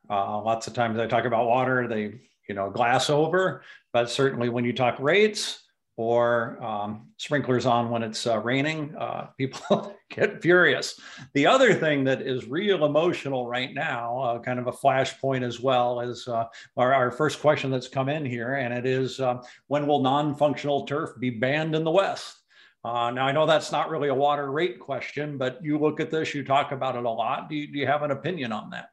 Uh, 0.09 0.41
lots 0.41 0.67
of 0.67 0.73
times 0.73 0.97
I 0.97 1.07
talk 1.07 1.25
about 1.25 1.45
water, 1.45 1.89
they, 1.89 2.21
you 2.47 2.55
know, 2.55 2.69
glass 2.69 3.09
over, 3.09 3.63
but 3.91 4.09
certainly 4.09 4.47
when 4.47 4.63
you 4.63 4.71
talk 4.71 4.97
rates, 4.99 5.66
or 5.97 6.63
um, 6.63 7.07
sprinklers 7.17 7.65
on 7.65 7.89
when 7.89 8.03
it's 8.03 8.27
uh, 8.27 8.39
raining, 8.39 8.95
uh, 8.95 9.25
people 9.37 9.95
get 10.09 10.41
furious. 10.41 10.99
The 11.33 11.47
other 11.47 11.73
thing 11.73 12.03
that 12.05 12.21
is 12.21 12.47
real 12.47 12.85
emotional 12.85 13.47
right 13.47 13.73
now, 13.73 14.19
uh, 14.19 14.39
kind 14.39 14.59
of 14.59 14.67
a 14.67 14.71
flashpoint 14.71 15.43
as 15.43 15.59
well, 15.59 15.99
is 15.99 16.27
uh, 16.27 16.45
our, 16.77 16.93
our, 16.93 17.11
first 17.11 17.41
question 17.41 17.71
that's 17.71 17.87
come 17.87 18.09
in 18.09 18.23
here, 18.25 18.53
and 18.53 18.73
it 18.73 18.85
is 18.85 19.19
uh, 19.19 19.41
when 19.67 19.87
will 19.87 20.01
non 20.01 20.35
functional 20.35 20.85
turf 20.85 21.11
be 21.19 21.31
banned 21.31 21.73
in 21.75 21.83
the 21.83 21.91
West? 21.91 22.37
Uh, 22.83 23.09
now, 23.09 23.25
I 23.25 23.31
know 23.31 23.47
that's 23.47 23.71
not 23.71 23.89
really 23.89 24.09
a 24.09 24.15
water 24.15 24.51
rate 24.51 24.79
question, 24.79 25.37
but 25.37 25.59
you 25.63 25.79
look 25.79 25.99
at 25.99 26.11
this, 26.11 26.33
you 26.33 26.43
talk 26.43 26.71
about 26.71 26.95
it 26.95 27.03
a 27.03 27.09
lot. 27.09 27.49
Do 27.49 27.55
you, 27.55 27.67
do 27.67 27.79
you 27.79 27.87
have 27.87 28.03
an 28.03 28.11
opinion 28.11 28.51
on 28.51 28.69
that? 28.69 28.91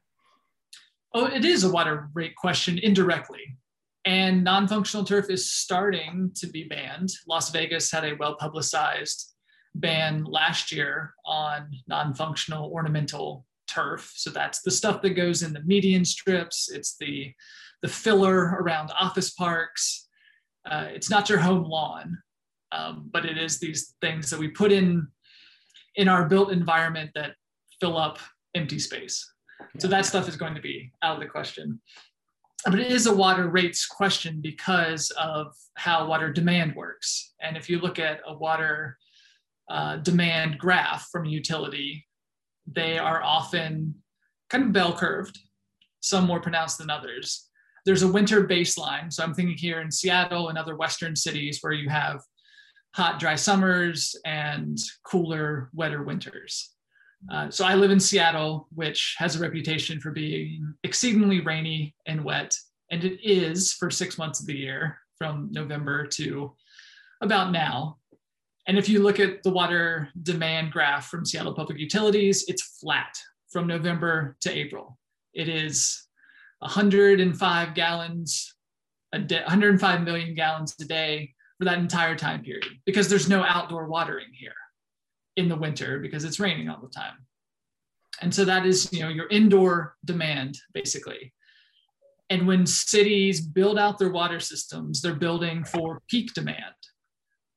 Oh, 1.13 1.27
it 1.27 1.45
is 1.45 1.63
a 1.63 1.71
water 1.71 2.09
rate 2.13 2.35
question 2.35 2.79
indirectly. 2.79 3.55
And 4.05 4.43
non 4.43 4.67
functional 4.67 5.05
turf 5.05 5.29
is 5.29 5.51
starting 5.51 6.31
to 6.35 6.47
be 6.47 6.65
banned. 6.65 7.09
Las 7.27 7.49
Vegas 7.49 7.91
had 7.91 8.05
a 8.05 8.15
well 8.15 8.35
publicized 8.35 9.33
ban 9.73 10.23
last 10.23 10.71
year 10.71 11.13
on 11.25 11.69
non 11.87 12.13
functional 12.13 12.71
ornamental 12.71 13.45
turf. 13.67 14.11
So 14.15 14.29
that's 14.29 14.61
the 14.61 14.71
stuff 14.71 15.01
that 15.01 15.11
goes 15.11 15.41
in 15.41 15.53
the 15.53 15.63
median 15.63 16.05
strips, 16.05 16.69
it's 16.71 16.95
the, 16.97 17.33
the 17.81 17.87
filler 17.87 18.57
around 18.61 18.91
office 18.97 19.31
parks. 19.31 20.07
Uh, 20.69 20.87
it's 20.89 21.09
not 21.09 21.29
your 21.29 21.39
home 21.39 21.63
lawn, 21.63 22.17
um, 22.71 23.09
but 23.11 23.25
it 23.25 23.37
is 23.37 23.59
these 23.59 23.95
things 24.01 24.29
that 24.29 24.39
we 24.39 24.47
put 24.49 24.71
in 24.71 25.07
in 25.95 26.07
our 26.07 26.27
built 26.27 26.51
environment 26.51 27.11
that 27.15 27.31
fill 27.79 27.97
up 27.97 28.19
empty 28.53 28.79
space. 28.79 29.27
So 29.79 29.87
that 29.87 30.05
stuff 30.05 30.27
is 30.27 30.37
going 30.37 30.55
to 30.55 30.61
be 30.61 30.91
out 31.01 31.15
of 31.15 31.21
the 31.21 31.27
question 31.27 31.81
but 32.65 32.79
it 32.79 32.91
is 32.91 33.05
a 33.05 33.15
water 33.15 33.47
rates 33.47 33.85
question 33.85 34.39
because 34.41 35.11
of 35.11 35.53
how 35.75 36.07
water 36.07 36.33
demand 36.33 36.75
works. 36.75 37.33
And 37.39 37.55
if 37.55 37.69
you 37.69 37.79
look 37.79 37.99
at 37.99 38.21
a 38.27 38.35
water 38.35 38.97
uh, 39.69 39.97
demand 39.97 40.57
graph 40.57 41.07
from 41.11 41.25
a 41.25 41.29
utility, 41.29 42.05
they 42.67 42.97
are 42.97 43.21
often 43.23 43.95
kind 44.49 44.65
of 44.65 44.73
bell 44.73 44.97
curved, 44.97 45.37
some 45.99 46.25
more 46.25 46.39
pronounced 46.39 46.79
than 46.79 46.89
others. 46.89 47.49
There's 47.85 48.03
a 48.03 48.11
winter 48.11 48.47
baseline. 48.47 49.13
So 49.13 49.23
I'm 49.23 49.35
thinking 49.35 49.57
here 49.57 49.81
in 49.81 49.91
Seattle 49.91 50.49
and 50.49 50.57
other 50.57 50.75
Western 50.75 51.15
cities 51.15 51.59
where 51.61 51.73
you 51.73 51.89
have 51.89 52.21
hot, 52.95 53.19
dry 53.19 53.35
summers 53.35 54.15
and 54.25 54.77
cooler, 55.03 55.69
wetter 55.73 56.01
winters. 56.01 56.74
Uh, 57.31 57.49
so 57.49 57.65
I 57.65 57.75
live 57.75 57.91
in 57.91 57.99
Seattle, 57.99 58.67
which 58.73 59.15
has 59.17 59.35
a 59.35 59.39
reputation 59.39 59.99
for 59.99 60.11
being 60.11 60.73
exceedingly 60.83 61.41
rainy 61.41 61.95
and 62.05 62.23
wet, 62.23 62.55
and 62.91 63.03
it 63.03 63.19
is 63.23 63.73
for 63.73 63.89
six 63.89 64.17
months 64.17 64.39
of 64.39 64.45
the 64.45 64.55
year, 64.55 64.99
from 65.17 65.49
November 65.51 66.05
to 66.05 66.53
about 67.21 67.51
now. 67.51 67.97
And 68.67 68.77
if 68.77 68.89
you 68.89 69.01
look 69.01 69.19
at 69.19 69.43
the 69.43 69.51
water 69.51 70.09
demand 70.23 70.71
graph 70.71 71.07
from 71.07 71.25
Seattle 71.25 71.53
Public 71.53 71.79
Utilities, 71.79 72.45
it's 72.47 72.79
flat 72.79 73.17
from 73.49 73.67
November 73.67 74.35
to 74.41 74.51
April. 74.51 74.97
It 75.33 75.47
is 75.49 76.07
105 76.59 77.73
gallons 77.75 78.53
a 79.13 79.19
day, 79.19 79.41
105 79.41 80.01
million 80.01 80.35
gallons 80.35 80.75
a 80.81 80.85
day 80.85 81.33
for 81.57 81.65
that 81.65 81.77
entire 81.77 82.15
time 82.15 82.43
period 82.43 82.67
because 82.85 83.07
there's 83.07 83.29
no 83.29 83.43
outdoor 83.43 83.87
watering 83.87 84.27
here 84.33 84.53
in 85.37 85.49
the 85.49 85.55
winter 85.55 85.99
because 85.99 86.23
it's 86.23 86.39
raining 86.39 86.69
all 86.69 86.81
the 86.81 86.89
time. 86.89 87.15
And 88.21 88.33
so 88.33 88.45
that 88.45 88.65
is, 88.65 88.91
you 88.93 89.01
know, 89.01 89.09
your 89.09 89.27
indoor 89.27 89.95
demand 90.05 90.57
basically. 90.73 91.33
And 92.29 92.47
when 92.47 92.65
cities 92.65 93.41
build 93.41 93.77
out 93.77 93.99
their 93.99 94.11
water 94.11 94.39
systems, 94.39 95.01
they're 95.01 95.13
building 95.13 95.63
for 95.63 96.01
peak 96.09 96.33
demand. 96.33 96.73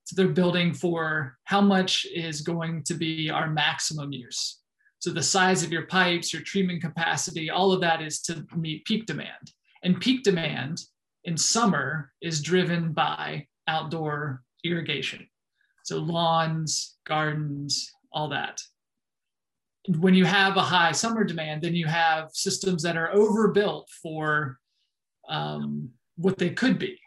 So 0.04 0.14
they're 0.16 0.32
building 0.32 0.74
for 0.74 1.38
how 1.44 1.60
much 1.60 2.06
is 2.06 2.40
going 2.40 2.82
to 2.84 2.94
be 2.94 3.30
our 3.30 3.50
maximum 3.50 4.12
use. 4.12 4.60
So 5.00 5.10
the 5.10 5.22
size 5.22 5.62
of 5.62 5.70
your 5.70 5.86
pipes, 5.86 6.32
your 6.32 6.42
treatment 6.42 6.82
capacity, 6.82 7.50
all 7.50 7.72
of 7.72 7.80
that 7.82 8.02
is 8.02 8.20
to 8.22 8.44
meet 8.56 8.84
peak 8.84 9.06
demand. 9.06 9.52
And 9.82 10.00
peak 10.00 10.24
demand 10.24 10.82
in 11.24 11.36
summer 11.36 12.12
is 12.20 12.42
driven 12.42 12.92
by 12.92 13.46
outdoor 13.68 14.42
irrigation. 14.64 15.28
So 15.88 15.96
lawns, 15.96 16.98
gardens, 17.06 17.90
all 18.12 18.28
that. 18.28 18.60
When 19.96 20.12
you 20.12 20.26
have 20.26 20.58
a 20.58 20.60
high 20.60 20.92
summer 20.92 21.24
demand, 21.24 21.62
then 21.62 21.74
you 21.74 21.86
have 21.86 22.28
systems 22.34 22.82
that 22.82 22.98
are 22.98 23.10
overbuilt 23.10 23.88
for 24.02 24.58
um, 25.30 25.88
what 26.16 26.36
they 26.36 26.50
could 26.50 26.78
be. 26.78 26.98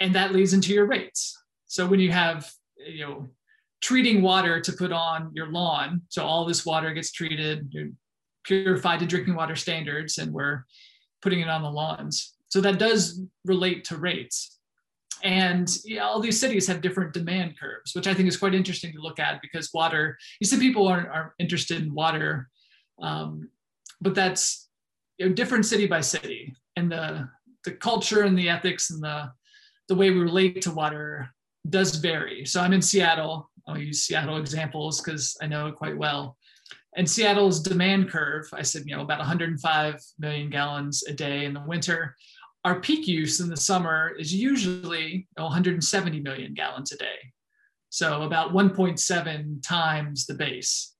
And 0.00 0.16
that 0.16 0.32
leads 0.32 0.52
into 0.52 0.74
your 0.74 0.86
rates. 0.86 1.40
So 1.66 1.86
when 1.86 2.00
you 2.00 2.10
have, 2.10 2.50
you 2.76 3.06
know, 3.06 3.28
treating 3.80 4.20
water 4.20 4.60
to 4.60 4.72
put 4.72 4.90
on 4.90 5.30
your 5.32 5.46
lawn, 5.46 6.02
so 6.08 6.24
all 6.24 6.44
this 6.44 6.66
water 6.66 6.92
gets 6.92 7.12
treated, 7.12 7.72
purified 8.42 8.98
to 8.98 9.06
drinking 9.06 9.36
water 9.36 9.54
standards, 9.54 10.18
and 10.18 10.32
we're 10.32 10.64
putting 11.20 11.38
it 11.38 11.48
on 11.48 11.62
the 11.62 11.70
lawns. 11.70 12.34
So 12.48 12.60
that 12.62 12.80
does 12.80 13.22
relate 13.44 13.84
to 13.84 13.96
rates. 13.96 14.58
And 15.22 15.68
all 16.00 16.20
these 16.20 16.40
cities 16.40 16.66
have 16.66 16.80
different 16.80 17.12
demand 17.12 17.58
curves, 17.58 17.94
which 17.94 18.08
I 18.08 18.14
think 18.14 18.28
is 18.28 18.36
quite 18.36 18.54
interesting 18.54 18.92
to 18.92 19.00
look 19.00 19.20
at 19.20 19.40
because 19.40 19.72
water, 19.72 20.18
you 20.40 20.46
see 20.46 20.58
people 20.58 20.88
aren't, 20.88 21.08
aren't 21.08 21.32
interested 21.38 21.80
in 21.82 21.94
water, 21.94 22.48
um, 23.00 23.48
but 24.00 24.14
that's 24.14 24.68
you 25.18 25.28
know, 25.28 25.32
different 25.32 25.64
city 25.64 25.86
by 25.86 26.00
city. 26.00 26.54
And 26.76 26.90
the, 26.90 27.28
the 27.64 27.72
culture 27.72 28.22
and 28.22 28.36
the 28.36 28.48
ethics 28.48 28.90
and 28.90 29.02
the, 29.02 29.30
the 29.88 29.94
way 29.94 30.10
we 30.10 30.18
relate 30.18 30.60
to 30.62 30.72
water 30.72 31.28
does 31.68 31.96
vary. 31.96 32.44
So 32.44 32.60
I'm 32.60 32.72
in 32.72 32.82
Seattle. 32.82 33.48
I'll 33.68 33.78
use 33.78 34.02
Seattle 34.02 34.38
examples 34.38 35.00
because 35.00 35.36
I 35.40 35.46
know 35.46 35.68
it 35.68 35.76
quite 35.76 35.96
well. 35.96 36.36
And 36.96 37.08
Seattle's 37.08 37.60
demand 37.60 38.10
curve, 38.10 38.48
I 38.52 38.62
said, 38.62 38.82
you 38.86 38.96
know, 38.96 39.02
about 39.02 39.18
105 39.18 40.00
million 40.18 40.50
gallons 40.50 41.04
a 41.04 41.12
day 41.12 41.44
in 41.44 41.54
the 41.54 41.62
winter 41.64 42.16
our 42.64 42.80
peak 42.80 43.08
use 43.08 43.40
in 43.40 43.48
the 43.48 43.56
summer 43.56 44.12
is 44.18 44.32
usually 44.32 45.26
170 45.36 46.20
million 46.20 46.54
gallons 46.54 46.92
a 46.92 46.96
day. 46.96 47.32
So 47.90 48.22
about 48.22 48.52
1.7 48.52 49.62
times 49.62 50.26
the 50.26 50.34
base. 50.34 50.94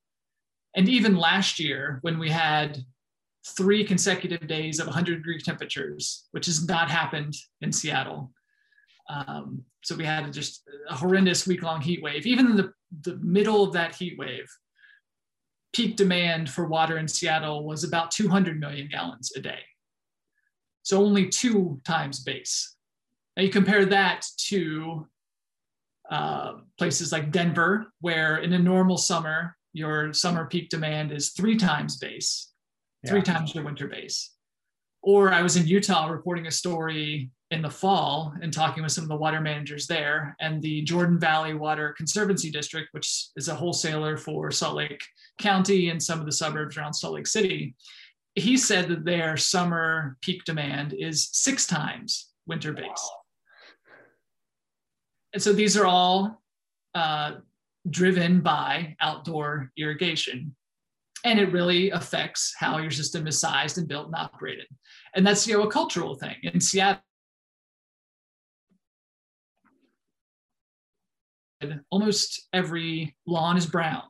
And 0.74 0.88
even 0.88 1.16
last 1.16 1.58
year, 1.58 1.98
when 2.02 2.18
we 2.18 2.30
had 2.30 2.84
three 3.46 3.84
consecutive 3.84 4.46
days 4.46 4.78
of 4.78 4.86
100 4.86 5.16
degree 5.16 5.40
temperatures, 5.40 6.28
which 6.32 6.46
has 6.46 6.66
not 6.66 6.90
happened 6.90 7.34
in 7.60 7.72
Seattle. 7.72 8.30
Um, 9.08 9.62
so 9.82 9.96
we 9.96 10.04
had 10.04 10.32
just 10.32 10.62
a 10.88 10.94
horrendous 10.94 11.46
week 11.46 11.62
long 11.62 11.80
heat 11.80 12.02
wave. 12.02 12.26
Even 12.26 12.46
in 12.46 12.56
the, 12.56 12.72
the 13.02 13.16
middle 13.16 13.64
of 13.64 13.72
that 13.72 13.94
heat 13.94 14.16
wave, 14.18 14.48
peak 15.72 15.96
demand 15.96 16.50
for 16.50 16.66
water 16.66 16.98
in 16.98 17.08
Seattle 17.08 17.64
was 17.64 17.82
about 17.82 18.10
200 18.10 18.60
million 18.60 18.88
gallons 18.88 19.32
a 19.36 19.40
day. 19.40 19.60
So 20.82 21.02
only 21.02 21.28
two 21.28 21.80
times 21.84 22.20
base. 22.20 22.76
Now 23.36 23.44
you 23.44 23.50
compare 23.50 23.84
that 23.86 24.26
to 24.48 25.06
uh, 26.10 26.54
places 26.78 27.12
like 27.12 27.30
Denver, 27.30 27.86
where 28.00 28.38
in 28.38 28.52
a 28.52 28.58
normal 28.58 28.98
summer, 28.98 29.56
your 29.72 30.12
summer 30.12 30.46
peak 30.46 30.68
demand 30.68 31.12
is 31.12 31.30
three 31.30 31.56
times 31.56 31.96
base, 31.96 32.52
three 33.06 33.20
yeah. 33.20 33.24
times 33.24 33.54
your 33.54 33.64
winter 33.64 33.88
base. 33.88 34.34
Or 35.02 35.32
I 35.32 35.42
was 35.42 35.56
in 35.56 35.66
Utah 35.66 36.08
reporting 36.08 36.46
a 36.46 36.50
story 36.50 37.30
in 37.50 37.62
the 37.62 37.70
fall 37.70 38.34
and 38.40 38.52
talking 38.52 38.82
with 38.82 38.92
some 38.92 39.04
of 39.04 39.08
the 39.08 39.16
water 39.16 39.40
managers 39.40 39.86
there, 39.86 40.36
and 40.40 40.62
the 40.62 40.82
Jordan 40.82 41.18
Valley 41.18 41.54
Water 41.54 41.94
Conservancy 41.96 42.50
District, 42.50 42.88
which 42.92 43.28
is 43.36 43.48
a 43.48 43.54
wholesaler 43.54 44.16
for 44.16 44.50
Salt 44.50 44.76
Lake 44.76 45.02
County 45.38 45.88
and 45.90 46.02
some 46.02 46.20
of 46.20 46.26
the 46.26 46.32
suburbs 46.32 46.76
around 46.76 46.94
Salt 46.94 47.14
Lake 47.14 47.26
City. 47.26 47.74
He 48.34 48.56
said 48.56 48.88
that 48.88 49.04
their 49.04 49.36
summer 49.36 50.16
peak 50.22 50.44
demand 50.44 50.94
is 50.94 51.28
six 51.32 51.66
times 51.66 52.30
winter 52.46 52.72
base. 52.72 52.86
Wow. 52.86 53.22
And 55.34 55.42
so 55.42 55.52
these 55.52 55.76
are 55.76 55.86
all 55.86 56.42
uh, 56.94 57.32
driven 57.88 58.40
by 58.40 58.96
outdoor 59.00 59.70
irrigation. 59.76 60.54
And 61.24 61.38
it 61.38 61.52
really 61.52 61.90
affects 61.90 62.54
how 62.58 62.78
your 62.78 62.90
system 62.90 63.26
is 63.26 63.38
sized 63.38 63.78
and 63.78 63.86
built 63.86 64.06
and 64.06 64.14
operated. 64.14 64.66
And 65.14 65.26
that's 65.26 65.46
you 65.46 65.56
know 65.56 65.62
a 65.62 65.70
cultural 65.70 66.14
thing. 66.16 66.36
In 66.42 66.60
Seattle, 66.60 67.00
almost 71.90 72.48
every 72.52 73.16
lawn 73.26 73.56
is 73.56 73.66
brown. 73.66 74.02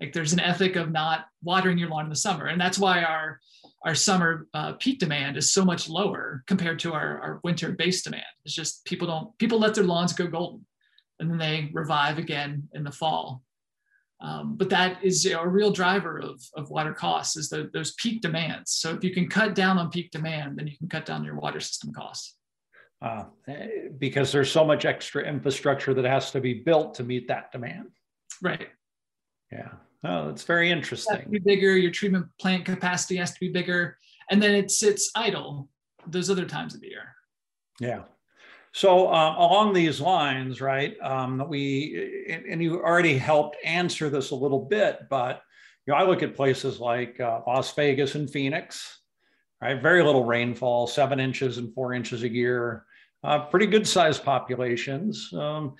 Like 0.00 0.12
there's 0.12 0.32
an 0.32 0.40
ethic 0.40 0.76
of 0.76 0.92
not 0.92 1.26
watering 1.42 1.78
your 1.78 1.88
lawn 1.88 2.04
in 2.04 2.10
the 2.10 2.16
summer. 2.16 2.46
And 2.46 2.60
that's 2.60 2.78
why 2.78 3.02
our 3.02 3.40
our 3.84 3.94
summer 3.94 4.46
uh, 4.54 4.72
peak 4.74 4.98
demand 4.98 5.36
is 5.36 5.52
so 5.52 5.64
much 5.64 5.88
lower 5.88 6.44
compared 6.46 6.78
to 6.80 6.92
our, 6.92 7.20
our 7.20 7.40
winter 7.42 7.72
base 7.72 8.02
demand. 8.02 8.24
It's 8.44 8.54
just 8.54 8.84
people 8.84 9.06
don't 9.06 9.36
people 9.38 9.58
let 9.58 9.74
their 9.74 9.84
lawns 9.84 10.12
go 10.12 10.26
golden 10.26 10.64
and 11.18 11.30
then 11.30 11.38
they 11.38 11.70
revive 11.72 12.18
again 12.18 12.68
in 12.72 12.84
the 12.84 12.92
fall. 12.92 13.42
Um, 14.20 14.56
but 14.56 14.70
that 14.70 15.02
is 15.02 15.26
a 15.26 15.46
real 15.46 15.72
driver 15.72 16.20
of, 16.20 16.40
of 16.56 16.70
water 16.70 16.92
costs 16.92 17.36
is 17.36 17.48
the, 17.48 17.70
those 17.72 17.94
peak 17.94 18.22
demands. 18.22 18.70
So 18.70 18.94
if 18.94 19.02
you 19.02 19.12
can 19.12 19.28
cut 19.28 19.54
down 19.54 19.78
on 19.78 19.90
peak 19.90 20.12
demand, 20.12 20.58
then 20.58 20.68
you 20.68 20.76
can 20.78 20.88
cut 20.88 21.04
down 21.04 21.24
your 21.24 21.34
water 21.34 21.58
system 21.58 21.92
costs. 21.92 22.36
Uh, 23.00 23.24
because 23.98 24.30
there's 24.30 24.50
so 24.50 24.64
much 24.64 24.84
extra 24.84 25.24
infrastructure 25.24 25.92
that 25.92 26.04
has 26.04 26.30
to 26.30 26.40
be 26.40 26.54
built 26.54 26.94
to 26.94 27.02
meet 27.02 27.26
that 27.26 27.50
demand. 27.50 27.88
Right. 28.40 28.68
Yeah. 29.50 29.72
Oh, 30.04 30.26
that's 30.26 30.44
very 30.44 30.70
interesting. 30.70 31.30
be 31.30 31.38
bigger. 31.38 31.76
Your 31.76 31.92
treatment 31.92 32.26
plant 32.40 32.64
capacity 32.64 33.16
has 33.16 33.32
to 33.32 33.40
be 33.40 33.50
bigger, 33.50 33.96
and 34.30 34.42
then 34.42 34.54
it 34.54 34.70
sits 34.70 35.10
idle 35.14 35.68
those 36.06 36.28
other 36.28 36.44
times 36.44 36.74
of 36.74 36.80
the 36.80 36.88
year. 36.88 37.14
Yeah. 37.78 38.02
So 38.72 39.08
uh, 39.08 39.34
along 39.36 39.74
these 39.74 40.00
lines, 40.00 40.60
right? 40.60 40.96
Um, 41.02 41.46
we 41.48 42.34
and 42.48 42.62
you 42.62 42.80
already 42.80 43.16
helped 43.16 43.56
answer 43.64 44.08
this 44.08 44.30
a 44.30 44.34
little 44.34 44.64
bit, 44.64 45.00
but 45.10 45.42
you 45.86 45.92
know, 45.92 45.98
I 45.98 46.04
look 46.04 46.22
at 46.22 46.34
places 46.34 46.80
like 46.80 47.20
uh, 47.20 47.40
Las 47.46 47.74
Vegas 47.74 48.14
and 48.14 48.30
Phoenix, 48.30 49.00
right? 49.60 49.80
Very 49.80 50.02
little 50.02 50.24
rainfall, 50.24 50.86
seven 50.86 51.20
inches 51.20 51.58
and 51.58 51.74
four 51.74 51.92
inches 51.92 52.22
a 52.22 52.28
year. 52.28 52.86
Uh, 53.24 53.38
pretty 53.38 53.66
good 53.66 53.86
sized 53.86 54.24
populations 54.24 55.32
um, 55.34 55.76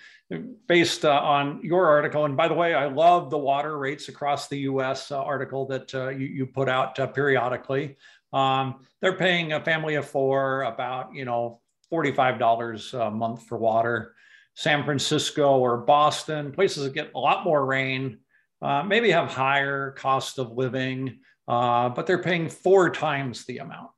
based 0.69 1.05
uh, 1.05 1.11
on 1.11 1.61
your 1.61 1.89
article. 1.89 2.25
And 2.25 2.37
by 2.37 2.47
the 2.47 2.55
way, 2.55 2.73
I 2.73 2.87
love 2.87 3.31
the 3.31 3.39
water 3.39 3.79
rates 3.79 4.09
across 4.09 4.47
the 4.47 4.59
US 4.59 5.11
uh, 5.11 5.21
article 5.21 5.67
that 5.67 5.93
uh, 5.93 6.11
you, 6.11 6.29
you, 6.29 6.47
put 6.47 6.69
out 6.69 6.97
uh, 7.01 7.09
periodically. 7.09 7.97
Um, 8.33 8.87
they're 9.01 9.17
paying 9.17 9.55
a 9.55 9.61
family 9.65 9.97
of 9.97 10.07
four 10.07 10.63
about, 10.63 11.13
you 11.15 11.25
know, 11.25 11.61
$45 11.93 13.09
a 13.09 13.11
month 13.11 13.45
for 13.47 13.59
water. 13.59 14.15
San 14.55 14.85
Francisco 14.85 15.59
or 15.59 15.79
Boston, 15.79 16.53
places 16.53 16.85
that 16.85 16.95
get 16.95 17.11
a 17.17 17.19
lot 17.19 17.43
more 17.43 17.67
rain, 17.67 18.19
uh, 18.61 18.85
maybe 18.85 19.11
have 19.11 19.29
higher 19.29 19.91
cost 19.93 20.39
of 20.39 20.53
living, 20.53 21.19
but 21.49 22.07
they're 22.07 22.23
paying 22.23 22.49
four 22.49 22.91
times 22.91 23.45
the 23.47 23.59
amount. 23.59 23.92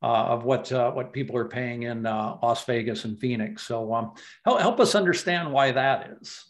Uh, 0.00 0.26
of 0.30 0.44
what 0.44 0.70
uh, 0.70 0.92
what 0.92 1.12
people 1.12 1.36
are 1.36 1.48
paying 1.48 1.82
in 1.82 2.06
uh, 2.06 2.36
Las 2.40 2.64
Vegas 2.66 3.04
and 3.04 3.18
Phoenix, 3.18 3.66
so 3.66 3.92
um, 3.92 4.12
help, 4.44 4.60
help 4.60 4.78
us 4.78 4.94
understand 4.94 5.52
why 5.52 5.72
that 5.72 6.10
is. 6.20 6.44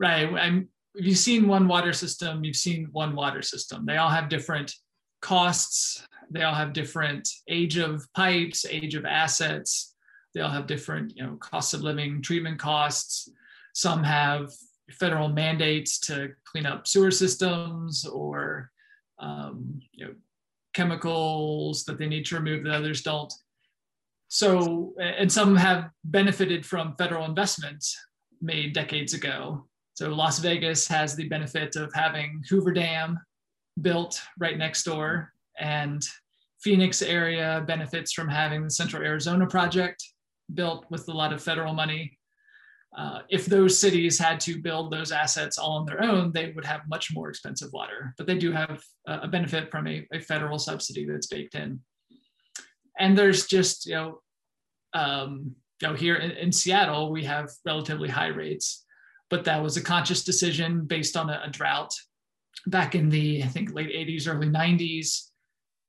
Right. 0.00 0.32
I'm, 0.32 0.68
if 0.94 1.04
you've 1.04 1.18
seen 1.18 1.46
one 1.46 1.68
water 1.68 1.92
system, 1.92 2.44
you've 2.44 2.56
seen 2.56 2.88
one 2.92 3.14
water 3.14 3.42
system. 3.42 3.84
They 3.84 3.98
all 3.98 4.08
have 4.08 4.30
different 4.30 4.74
costs, 5.20 6.06
they 6.30 6.42
all 6.42 6.54
have 6.54 6.72
different 6.72 7.28
age 7.48 7.76
of 7.76 8.06
pipes, 8.14 8.64
age 8.68 8.94
of 8.94 9.04
assets. 9.04 9.94
They 10.34 10.40
all 10.40 10.50
have 10.50 10.66
different, 10.66 11.16
you 11.16 11.24
know, 11.24 11.36
cost 11.36 11.74
of 11.74 11.82
living, 11.82 12.22
treatment 12.22 12.58
costs. 12.58 13.28
Some 13.74 14.04
have 14.04 14.52
federal 14.90 15.28
mandates 15.28 15.98
to 16.00 16.30
clean 16.44 16.66
up 16.66 16.86
sewer 16.86 17.10
systems 17.10 18.06
or, 18.06 18.70
um, 19.18 19.80
you 19.92 20.06
know, 20.06 20.14
chemicals 20.78 21.84
that 21.84 21.98
they 21.98 22.06
need 22.06 22.24
to 22.24 22.36
remove 22.36 22.62
that 22.62 22.72
others 22.72 23.02
don't. 23.02 23.32
So, 24.28 24.94
and 25.00 25.30
some 25.30 25.56
have 25.56 25.90
benefited 26.04 26.64
from 26.64 26.94
federal 26.96 27.24
investments 27.24 27.96
made 28.40 28.74
decades 28.74 29.12
ago. 29.12 29.66
So, 29.94 30.10
Las 30.10 30.38
Vegas 30.38 30.86
has 30.86 31.16
the 31.16 31.28
benefit 31.28 31.74
of 31.74 31.92
having 31.94 32.44
Hoover 32.48 32.72
Dam 32.72 33.18
built 33.80 34.20
right 34.38 34.56
next 34.56 34.84
door 34.84 35.32
and 35.58 36.00
Phoenix 36.60 37.02
area 37.02 37.64
benefits 37.66 38.12
from 38.12 38.28
having 38.28 38.62
the 38.62 38.70
Central 38.70 39.02
Arizona 39.02 39.46
Project 39.46 40.04
built 40.54 40.84
with 40.90 41.08
a 41.08 41.12
lot 41.12 41.32
of 41.32 41.42
federal 41.42 41.74
money. 41.74 42.17
Uh, 42.98 43.20
if 43.30 43.46
those 43.46 43.78
cities 43.78 44.18
had 44.18 44.40
to 44.40 44.60
build 44.60 44.90
those 44.90 45.12
assets 45.12 45.56
all 45.56 45.78
on 45.78 45.86
their 45.86 46.02
own, 46.02 46.32
they 46.32 46.50
would 46.56 46.64
have 46.64 46.80
much 46.88 47.14
more 47.14 47.28
expensive 47.28 47.72
water, 47.72 48.12
but 48.18 48.26
they 48.26 48.36
do 48.36 48.50
have 48.50 48.82
a 49.06 49.28
benefit 49.28 49.70
from 49.70 49.86
a, 49.86 50.04
a 50.12 50.18
federal 50.18 50.58
subsidy 50.58 51.06
that's 51.06 51.28
baked 51.28 51.54
in. 51.54 51.78
And 52.98 53.16
there's 53.16 53.46
just, 53.46 53.86
you 53.86 53.94
know, 53.94 54.20
um, 54.94 55.54
you 55.80 55.86
know, 55.88 55.94
here 55.94 56.16
in, 56.16 56.32
in, 56.32 56.50
Seattle, 56.50 57.12
we 57.12 57.22
have 57.24 57.50
relatively 57.64 58.08
high 58.08 58.28
rates, 58.28 58.84
but 59.30 59.44
that 59.44 59.62
was 59.62 59.76
a 59.76 59.82
conscious 59.82 60.24
decision 60.24 60.84
based 60.84 61.16
on 61.16 61.30
a, 61.30 61.40
a 61.46 61.50
drought 61.50 61.94
back 62.66 62.96
in 62.96 63.10
the, 63.10 63.44
I 63.44 63.46
think, 63.46 63.72
late 63.72 63.90
80s, 63.90 64.26
early 64.26 64.48
90s 64.48 65.28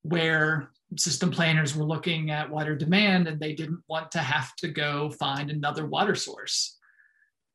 where 0.04 0.70
system 0.96 1.32
planners 1.32 1.76
were 1.76 1.86
looking 1.86 2.30
at 2.30 2.50
water 2.52 2.76
demand 2.76 3.28
and 3.28 3.40
they 3.40 3.54
didn't 3.54 3.82
want 3.88 4.12
to 4.12 4.20
have 4.20 4.56
to 4.58 4.68
go 4.68 5.10
find 5.10 5.50
another 5.50 5.88
water 5.88 6.14
source. 6.14 6.79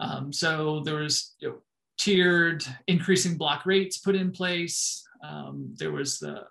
Um, 0.01 0.33
so 0.33 0.83
there 0.85 0.97
was 0.97 1.35
you 1.39 1.49
know, 1.49 1.55
tiered 1.99 2.65
increasing 2.89 3.37
block 3.37 3.67
rates 3.67 3.99
put 3.99 4.15
in 4.15 4.31
place. 4.31 5.03
Um, 5.23 5.75
there 5.79 5.93
was 5.93 6.19
the 6.19 6.43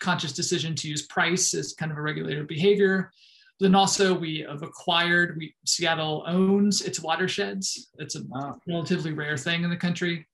conscious 0.00 0.32
decision 0.32 0.74
to 0.76 0.88
use 0.88 1.06
price 1.06 1.54
as 1.54 1.74
kind 1.74 1.92
of 1.92 1.98
a 1.98 2.02
regulator 2.02 2.44
behavior. 2.44 3.12
Then 3.60 3.74
also 3.74 4.18
we 4.18 4.46
have 4.48 4.62
acquired, 4.62 5.36
we, 5.36 5.54
Seattle 5.66 6.24
owns 6.26 6.80
its 6.80 7.00
watersheds. 7.00 7.90
It's 7.98 8.16
a 8.16 8.22
wow. 8.28 8.58
relatively 8.66 9.12
rare 9.12 9.36
thing 9.36 9.64
in 9.64 9.70
the 9.70 9.76
country. 9.76 10.26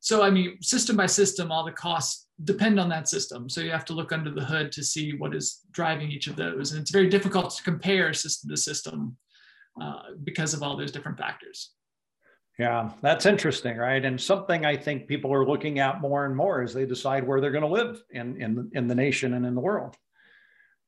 So 0.00 0.22
I 0.22 0.30
mean, 0.30 0.62
system 0.62 0.96
by 0.96 1.06
system, 1.06 1.52
all 1.52 1.64
the 1.64 1.72
costs 1.72 2.26
depend 2.44 2.78
on 2.78 2.88
that 2.90 3.08
system. 3.08 3.48
So 3.48 3.60
you 3.60 3.70
have 3.70 3.84
to 3.86 3.92
look 3.92 4.12
under 4.12 4.30
the 4.30 4.44
hood 4.44 4.72
to 4.72 4.82
see 4.82 5.16
what 5.16 5.34
is 5.34 5.60
driving 5.72 6.10
each 6.10 6.28
of 6.28 6.36
those. 6.36 6.72
And 6.72 6.80
it's 6.80 6.90
very 6.90 7.08
difficult 7.08 7.50
to 7.50 7.62
compare 7.62 8.12
system 8.14 8.50
to 8.50 8.56
system 8.56 9.16
uh, 9.80 10.14
because 10.24 10.54
of 10.54 10.62
all 10.62 10.76
those 10.76 10.92
different 10.92 11.18
factors. 11.18 11.72
Yeah, 12.58 12.90
that's 13.02 13.26
interesting, 13.26 13.76
right? 13.76 14.02
And 14.02 14.18
something 14.18 14.64
I 14.64 14.76
think 14.76 15.06
people 15.06 15.32
are 15.34 15.46
looking 15.46 15.78
at 15.78 16.00
more 16.00 16.24
and 16.24 16.34
more 16.34 16.62
as 16.62 16.72
they 16.72 16.86
decide 16.86 17.26
where 17.26 17.40
they're 17.40 17.50
going 17.50 17.62
to 17.62 17.68
live 17.68 18.02
in, 18.10 18.40
in, 18.40 18.70
in 18.72 18.88
the 18.88 18.94
nation 18.94 19.34
and 19.34 19.44
in 19.44 19.54
the 19.54 19.60
world. 19.60 19.94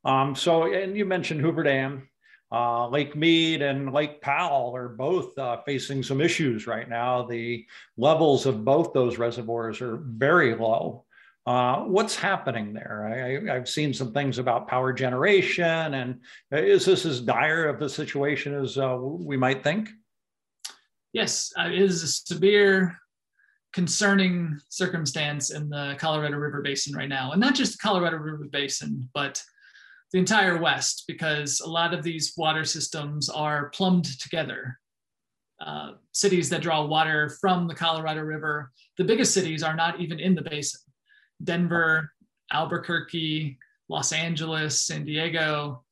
Um, 0.04 0.34
so, 0.34 0.72
and 0.72 0.96
you 0.96 1.04
mentioned 1.04 1.40
Hoover 1.40 1.62
Dam. 1.62 2.08
Uh, 2.50 2.88
Lake 2.88 3.14
Mead 3.14 3.60
and 3.60 3.92
Lake 3.92 4.22
Powell 4.22 4.74
are 4.74 4.88
both 4.88 5.36
uh, 5.36 5.58
facing 5.66 6.02
some 6.02 6.22
issues 6.22 6.66
right 6.66 6.88
now. 6.88 7.26
The 7.26 7.66
levels 7.98 8.46
of 8.46 8.64
both 8.64 8.94
those 8.94 9.18
reservoirs 9.18 9.82
are 9.82 9.98
very 9.98 10.54
low. 10.54 11.04
Uh, 11.44 11.80
what's 11.80 12.16
happening 12.16 12.72
there? 12.72 13.44
I, 13.50 13.54
have 13.54 13.68
seen 13.68 13.92
some 13.92 14.12
things 14.12 14.38
about 14.38 14.68
power 14.68 14.94
generation, 14.94 15.94
and 15.94 16.20
is 16.50 16.86
this 16.86 17.04
as 17.04 17.20
dire 17.20 17.68
of 17.68 17.82
a 17.82 17.88
situation 17.88 18.54
as 18.54 18.78
uh, 18.78 18.96
we 18.98 19.36
might 19.36 19.62
think? 19.62 19.90
Yes, 21.12 21.52
uh, 21.58 21.68
it 21.68 21.78
is 21.78 22.02
a 22.02 22.08
severe, 22.08 22.98
concerning 23.72 24.58
circumstance 24.70 25.50
in 25.50 25.68
the 25.68 25.94
Colorado 25.98 26.36
River 26.36 26.62
Basin 26.62 26.96
right 26.96 27.08
now, 27.08 27.32
and 27.32 27.40
not 27.40 27.54
just 27.54 27.72
the 27.72 27.78
Colorado 27.78 28.16
River 28.16 28.46
Basin, 28.50 29.08
but 29.14 29.42
the 30.12 30.18
entire 30.18 30.58
West, 30.58 31.04
because 31.06 31.60
a 31.60 31.68
lot 31.68 31.92
of 31.92 32.02
these 32.02 32.32
water 32.36 32.64
systems 32.64 33.28
are 33.28 33.68
plumbed 33.70 34.20
together. 34.20 34.78
Uh, 35.60 35.92
cities 36.12 36.48
that 36.48 36.62
draw 36.62 36.84
water 36.84 37.36
from 37.40 37.66
the 37.66 37.74
Colorado 37.74 38.22
River, 38.22 38.72
the 38.96 39.04
biggest 39.04 39.34
cities 39.34 39.62
are 39.62 39.76
not 39.76 40.00
even 40.00 40.18
in 40.18 40.34
the 40.34 40.42
basin 40.42 40.80
Denver, 41.42 42.12
Albuquerque, 42.52 43.58
Los 43.88 44.12
Angeles, 44.12 44.80
San 44.80 45.04
Diego, 45.04 45.84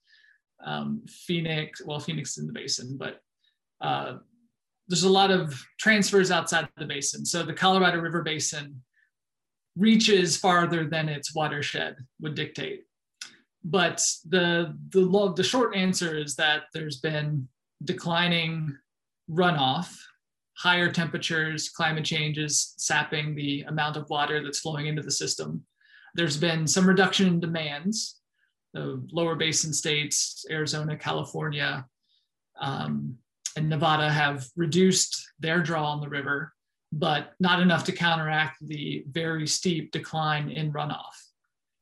um, 0.64 1.04
Phoenix. 1.08 1.82
Well, 1.84 2.00
Phoenix 2.00 2.32
is 2.32 2.38
in 2.38 2.46
the 2.46 2.52
basin, 2.52 2.96
but 2.98 3.20
uh, 3.80 4.18
there's 4.88 5.02
a 5.02 5.08
lot 5.08 5.30
of 5.30 5.60
transfers 5.78 6.30
outside 6.30 6.68
the 6.76 6.84
basin. 6.84 7.24
So 7.24 7.42
the 7.42 7.52
Colorado 7.52 7.98
River 7.98 8.22
Basin 8.22 8.82
reaches 9.76 10.36
farther 10.36 10.86
than 10.86 11.08
its 11.08 11.34
watershed 11.34 11.96
would 12.20 12.34
dictate. 12.34 12.84
But 13.64 14.04
the, 14.28 14.76
the, 14.90 15.32
the 15.36 15.42
short 15.42 15.74
answer 15.76 16.16
is 16.16 16.36
that 16.36 16.64
there's 16.72 16.98
been 17.00 17.48
declining 17.84 18.76
runoff, 19.30 19.92
higher 20.56 20.90
temperatures, 20.90 21.68
climate 21.68 22.04
changes 22.04 22.74
sapping 22.78 23.34
the 23.34 23.62
amount 23.62 23.96
of 23.96 24.08
water 24.08 24.42
that's 24.42 24.60
flowing 24.60 24.86
into 24.86 25.02
the 25.02 25.10
system. 25.10 25.64
There's 26.14 26.36
been 26.36 26.66
some 26.66 26.86
reduction 26.86 27.26
in 27.26 27.40
demands. 27.40 28.20
The 28.72 29.04
lower 29.12 29.34
basin 29.34 29.72
states, 29.72 30.46
Arizona, 30.50 30.96
California, 30.96 31.86
um, 32.60 33.18
and 33.56 33.68
Nevada 33.68 34.10
have 34.10 34.46
reduced 34.54 35.30
their 35.40 35.62
draw 35.62 35.90
on 35.90 36.00
the 36.00 36.08
river, 36.08 36.52
but 36.92 37.32
not 37.40 37.60
enough 37.60 37.84
to 37.84 37.92
counteract 37.92 38.58
the 38.60 39.04
very 39.10 39.46
steep 39.46 39.90
decline 39.92 40.50
in 40.50 40.72
runoff. 40.72 41.16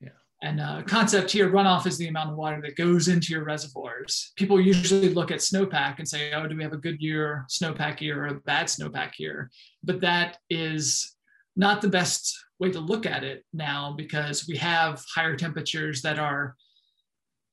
Yeah. 0.00 0.10
And 0.42 0.60
uh, 0.60 0.82
concept 0.86 1.30
here, 1.30 1.50
runoff 1.50 1.86
is 1.86 1.98
the 1.98 2.08
amount 2.08 2.30
of 2.30 2.36
water 2.36 2.60
that 2.62 2.76
goes 2.76 3.08
into 3.08 3.32
your 3.32 3.44
reservoirs. 3.44 4.32
People 4.36 4.60
usually 4.60 5.10
look 5.10 5.30
at 5.30 5.40
snowpack 5.40 5.98
and 5.98 6.08
say, 6.08 6.32
oh, 6.32 6.46
do 6.46 6.56
we 6.56 6.62
have 6.62 6.72
a 6.72 6.78
good 6.78 7.00
year 7.00 7.44
snowpack 7.50 8.00
year 8.00 8.24
or 8.24 8.28
a 8.28 8.40
bad 8.40 8.66
snowpack 8.66 9.18
year? 9.18 9.50
But 9.82 10.00
that 10.00 10.38
is 10.48 11.16
not 11.56 11.82
the 11.82 11.88
best 11.88 12.36
way 12.58 12.70
to 12.70 12.80
look 12.80 13.06
at 13.06 13.24
it 13.24 13.44
now 13.52 13.94
because 13.96 14.46
we 14.46 14.56
have 14.56 15.04
higher 15.14 15.36
temperatures 15.36 16.02
that 16.02 16.18
are 16.18 16.56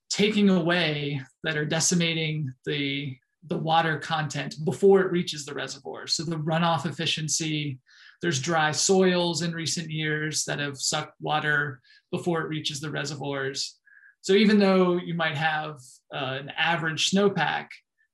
taking 0.10 0.50
away, 0.50 1.22
that 1.44 1.58
are 1.58 1.66
decimating 1.66 2.54
the 2.66 3.16
the 3.48 3.58
water 3.58 3.98
content 3.98 4.56
before 4.66 5.02
it 5.02 5.12
reaches 5.12 5.46
the 5.46 5.54
reservoir. 5.54 6.08
So 6.08 6.24
the 6.24 6.36
runoff 6.36 6.86
efficiency, 6.86 7.80
there's 8.22 8.40
dry 8.40 8.72
soils 8.72 9.42
in 9.42 9.54
recent 9.54 9.90
years 9.90 10.46
that 10.46 10.60
have 10.60 10.78
sucked 10.78 11.16
water 11.20 11.82
before 12.12 12.42
it 12.42 12.50
reaches 12.50 12.80
the 12.80 12.92
reservoirs. 12.92 13.80
So 14.22 14.34
even 14.34 14.60
though 14.60 14.98
you 14.98 15.16
might 15.16 15.36
have 15.36 15.80
uh, 16.14 16.38
an 16.40 16.52
average 16.56 17.10
snowpack, 17.10 17.68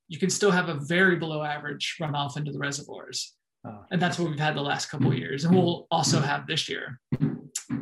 you 0.08 0.18
can 0.18 0.30
still 0.30 0.52
have 0.52 0.70
a 0.70 0.76
very 0.76 1.18
below 1.18 1.44
average 1.44 1.98
runoff 2.02 2.38
into 2.38 2.52
the 2.52 2.60
reservoirs. 2.60 3.34
Oh. 3.66 3.84
And 3.92 4.02
that's 4.02 4.18
what 4.18 4.30
we've 4.30 4.40
had 4.40 4.56
the 4.56 4.62
last 4.62 4.86
couple 4.86 5.12
of 5.12 5.18
years, 5.18 5.44
and 5.44 5.54
we'll 5.54 5.88
also 5.92 6.22
have 6.22 6.48
this 6.48 6.70
year. 6.70 7.02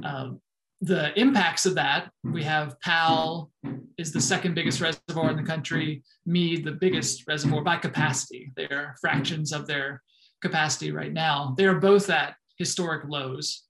Um, 0.04 0.42
the 0.82 1.18
impacts 1.20 1.66
of 1.66 1.76
that, 1.76 2.10
we 2.24 2.42
mm-hmm. 2.42 2.50
have 2.50 2.80
Powell 2.82 3.52
is 3.98 4.12
the 4.12 4.22
second 4.22 4.56
biggest 4.56 4.82
reservoir 4.82 5.32
in 5.32 5.38
the 5.38 5.44
country, 5.44 6.04
Mead 6.26 6.66
the 6.66 6.72
biggest 6.72 7.24
reservoir 7.28 7.64
by 7.64 7.78
capacity. 7.78 8.52
They 8.56 8.66
are 8.66 8.96
fractions 9.00 9.54
of 9.54 9.68
their 9.68 10.02
capacity 10.42 10.92
right 10.92 11.14
now. 11.14 11.56
They 11.58 11.66
are 11.66 11.80
both 11.80 12.10
at 12.10 12.36
historic 12.58 13.08
lows. 13.08 13.64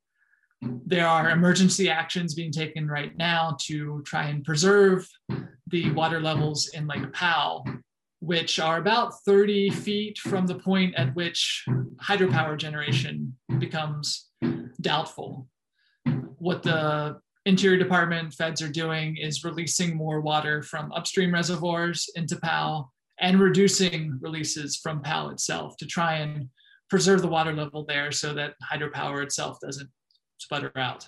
There 0.61 1.07
are 1.07 1.29
emergency 1.29 1.89
actions 1.89 2.33
being 2.33 2.51
taken 2.51 2.87
right 2.87 3.15
now 3.17 3.57
to 3.63 4.01
try 4.05 4.25
and 4.25 4.43
preserve 4.43 5.07
the 5.67 5.91
water 5.91 6.19
levels 6.19 6.69
in 6.69 6.87
Lake 6.87 7.11
Powell, 7.13 7.67
which 8.19 8.59
are 8.59 8.77
about 8.77 9.13
30 9.25 9.69
feet 9.69 10.17
from 10.17 10.47
the 10.47 10.55
point 10.55 10.95
at 10.95 11.13
which 11.15 11.65
hydropower 12.01 12.57
generation 12.57 13.35
becomes 13.59 14.29
doubtful 14.81 15.47
what 16.39 16.63
the 16.63 17.19
Interior 17.45 17.77
Department 17.77 18.33
feds 18.33 18.61
are 18.61 18.71
doing 18.71 19.17
is 19.17 19.43
releasing 19.43 19.95
more 19.95 20.21
water 20.21 20.63
from 20.63 20.91
upstream 20.93 21.33
reservoirs 21.33 22.09
into 22.15 22.37
Powell 22.37 22.91
and 23.19 23.39
reducing 23.39 24.17
releases 24.19 24.77
from 24.77 25.01
Powell 25.01 25.29
itself 25.29 25.77
to 25.77 25.85
try 25.85 26.15
and 26.15 26.49
preserve 26.89 27.21
the 27.21 27.27
water 27.27 27.53
level 27.53 27.85
there 27.85 28.11
so 28.11 28.33
that 28.33 28.55
hydropower 28.63 29.23
itself 29.23 29.59
doesn't 29.61 29.89
sputter 30.37 30.71
out. 30.75 31.07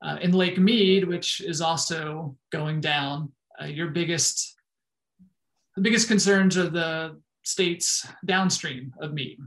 Uh, 0.00 0.16
in 0.20 0.30
Lake 0.30 0.58
mead 0.58 1.06
which 1.06 1.40
is 1.40 1.60
also 1.60 2.36
going 2.52 2.80
down, 2.80 3.32
uh, 3.60 3.66
your 3.66 3.88
biggest, 3.88 4.56
the 5.74 5.82
biggest 5.82 6.06
concerns 6.06 6.56
are 6.56 6.70
the 6.70 7.20
states 7.44 8.06
downstream 8.24 8.92
of 9.00 9.12
mead 9.12 9.38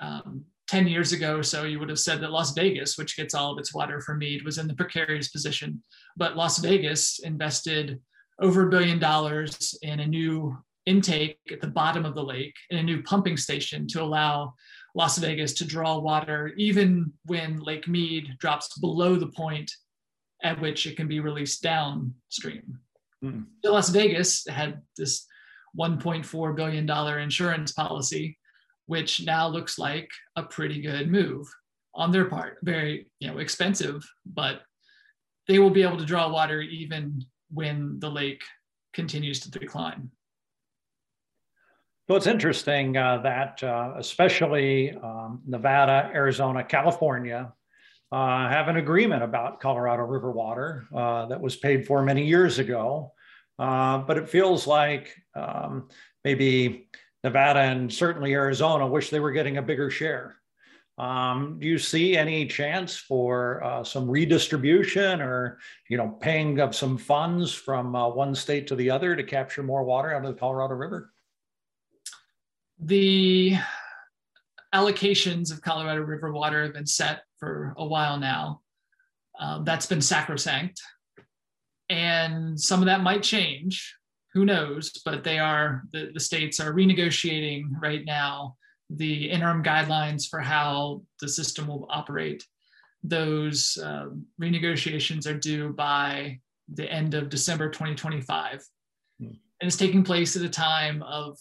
Um, 0.00 0.44
10 0.70 0.86
years 0.86 1.10
ago 1.10 1.36
or 1.36 1.42
so, 1.42 1.64
you 1.64 1.80
would 1.80 1.88
have 1.88 1.98
said 1.98 2.20
that 2.20 2.30
Las 2.30 2.52
Vegas, 2.52 2.96
which 2.96 3.16
gets 3.16 3.34
all 3.34 3.50
of 3.50 3.58
its 3.58 3.74
water 3.74 4.00
from 4.00 4.18
Mead, 4.18 4.44
was 4.44 4.56
in 4.56 4.68
the 4.68 4.74
precarious 4.74 5.28
position. 5.28 5.82
But 6.16 6.36
Las 6.36 6.58
Vegas 6.58 7.18
invested 7.18 8.00
over 8.40 8.68
a 8.68 8.70
billion 8.70 9.00
dollars 9.00 9.76
in 9.82 9.98
a 9.98 10.06
new 10.06 10.56
intake 10.86 11.38
at 11.50 11.60
the 11.60 11.66
bottom 11.66 12.04
of 12.04 12.14
the 12.14 12.22
lake 12.22 12.54
and 12.70 12.78
a 12.78 12.84
new 12.84 13.02
pumping 13.02 13.36
station 13.36 13.88
to 13.88 14.00
allow 14.00 14.54
Las 14.94 15.18
Vegas 15.18 15.54
to 15.54 15.64
draw 15.64 15.98
water 15.98 16.52
even 16.56 17.12
when 17.26 17.58
Lake 17.58 17.88
Mead 17.88 18.36
drops 18.38 18.78
below 18.78 19.16
the 19.16 19.26
point 19.26 19.72
at 20.44 20.60
which 20.60 20.86
it 20.86 20.96
can 20.96 21.08
be 21.08 21.18
released 21.18 21.64
downstream. 21.64 22.78
Mm. 23.24 23.46
So 23.64 23.72
Las 23.72 23.88
Vegas 23.88 24.46
had 24.46 24.80
this 24.96 25.26
$1.4 25.76 26.54
billion 26.54 26.88
insurance 27.18 27.72
policy 27.72 28.38
which 28.90 29.24
now 29.24 29.46
looks 29.46 29.78
like 29.78 30.10
a 30.34 30.42
pretty 30.42 30.80
good 30.80 31.08
move 31.08 31.46
on 31.94 32.10
their 32.10 32.24
part. 32.24 32.58
Very, 32.64 33.06
you 33.20 33.28
know, 33.28 33.38
expensive, 33.38 34.02
but 34.26 34.62
they 35.46 35.60
will 35.60 35.70
be 35.70 35.84
able 35.84 35.96
to 35.96 36.04
draw 36.04 36.28
water 36.28 36.60
even 36.60 37.24
when 37.52 38.00
the 38.00 38.10
lake 38.10 38.42
continues 38.92 39.38
to 39.40 39.50
decline. 39.52 40.10
So 42.08 42.16
it's 42.16 42.26
interesting 42.26 42.96
uh, 42.96 43.18
that, 43.18 43.62
uh, 43.62 43.94
especially 43.96 44.90
um, 44.96 45.40
Nevada, 45.46 46.10
Arizona, 46.12 46.64
California, 46.64 47.52
uh, 48.10 48.48
have 48.48 48.66
an 48.66 48.76
agreement 48.76 49.22
about 49.22 49.60
Colorado 49.60 50.02
River 50.02 50.32
water 50.32 50.88
uh, 50.92 51.26
that 51.26 51.40
was 51.40 51.54
paid 51.54 51.86
for 51.86 52.02
many 52.02 52.26
years 52.26 52.58
ago. 52.58 53.12
Uh, 53.56 53.98
but 53.98 54.18
it 54.18 54.28
feels 54.28 54.66
like 54.66 55.14
um, 55.36 55.88
maybe 56.24 56.88
Nevada 57.22 57.60
and 57.60 57.92
certainly 57.92 58.32
Arizona 58.32 58.86
wish 58.86 59.10
they 59.10 59.20
were 59.20 59.32
getting 59.32 59.58
a 59.58 59.62
bigger 59.62 59.90
share. 59.90 60.36
Um, 60.98 61.58
do 61.58 61.66
you 61.66 61.78
see 61.78 62.16
any 62.16 62.46
chance 62.46 62.96
for 62.96 63.64
uh, 63.64 63.82
some 63.84 64.10
redistribution 64.10 65.22
or, 65.22 65.58
you 65.88 65.96
know, 65.96 66.08
paying 66.20 66.60
of 66.60 66.74
some 66.74 66.98
funds 66.98 67.54
from 67.54 67.96
uh, 67.96 68.08
one 68.08 68.34
state 68.34 68.66
to 68.66 68.76
the 68.76 68.90
other 68.90 69.16
to 69.16 69.24
capture 69.24 69.62
more 69.62 69.82
water 69.82 70.12
out 70.12 70.24
of 70.24 70.34
the 70.34 70.38
Colorado 70.38 70.74
River? 70.74 71.10
The 72.78 73.56
allocations 74.74 75.50
of 75.52 75.62
Colorado 75.62 76.02
River 76.02 76.32
water 76.32 76.64
have 76.64 76.74
been 76.74 76.86
set 76.86 77.22
for 77.38 77.74
a 77.78 77.86
while 77.86 78.18
now. 78.18 78.60
Uh, 79.38 79.62
that's 79.62 79.86
been 79.86 80.02
sacrosanct. 80.02 80.82
And 81.88 82.60
some 82.60 82.80
of 82.80 82.86
that 82.86 83.02
might 83.02 83.22
change 83.22 83.96
who 84.32 84.44
knows? 84.44 84.92
But 85.04 85.24
they 85.24 85.38
are 85.38 85.82
the, 85.92 86.10
the 86.14 86.20
states 86.20 86.60
are 86.60 86.72
renegotiating 86.72 87.64
right 87.80 88.04
now 88.04 88.56
the 88.90 89.30
interim 89.30 89.62
guidelines 89.62 90.28
for 90.28 90.40
how 90.40 91.02
the 91.20 91.28
system 91.28 91.68
will 91.68 91.86
operate. 91.90 92.44
Those 93.02 93.78
uh, 93.82 94.06
renegotiations 94.40 95.26
are 95.26 95.38
due 95.38 95.72
by 95.72 96.40
the 96.72 96.90
end 96.90 97.14
of 97.14 97.30
December 97.30 97.70
2025. 97.70 98.64
Hmm. 99.18 99.26
And 99.26 99.36
it's 99.60 99.76
taking 99.76 100.02
place 100.02 100.36
at 100.36 100.42
a 100.42 100.48
time 100.48 101.02
of 101.02 101.38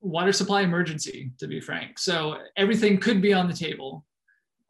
water 0.00 0.32
supply 0.32 0.62
emergency, 0.62 1.32
to 1.38 1.46
be 1.46 1.60
frank. 1.60 1.98
So 1.98 2.38
everything 2.56 2.98
could 2.98 3.22
be 3.22 3.32
on 3.32 3.48
the 3.48 3.54
table. 3.54 4.04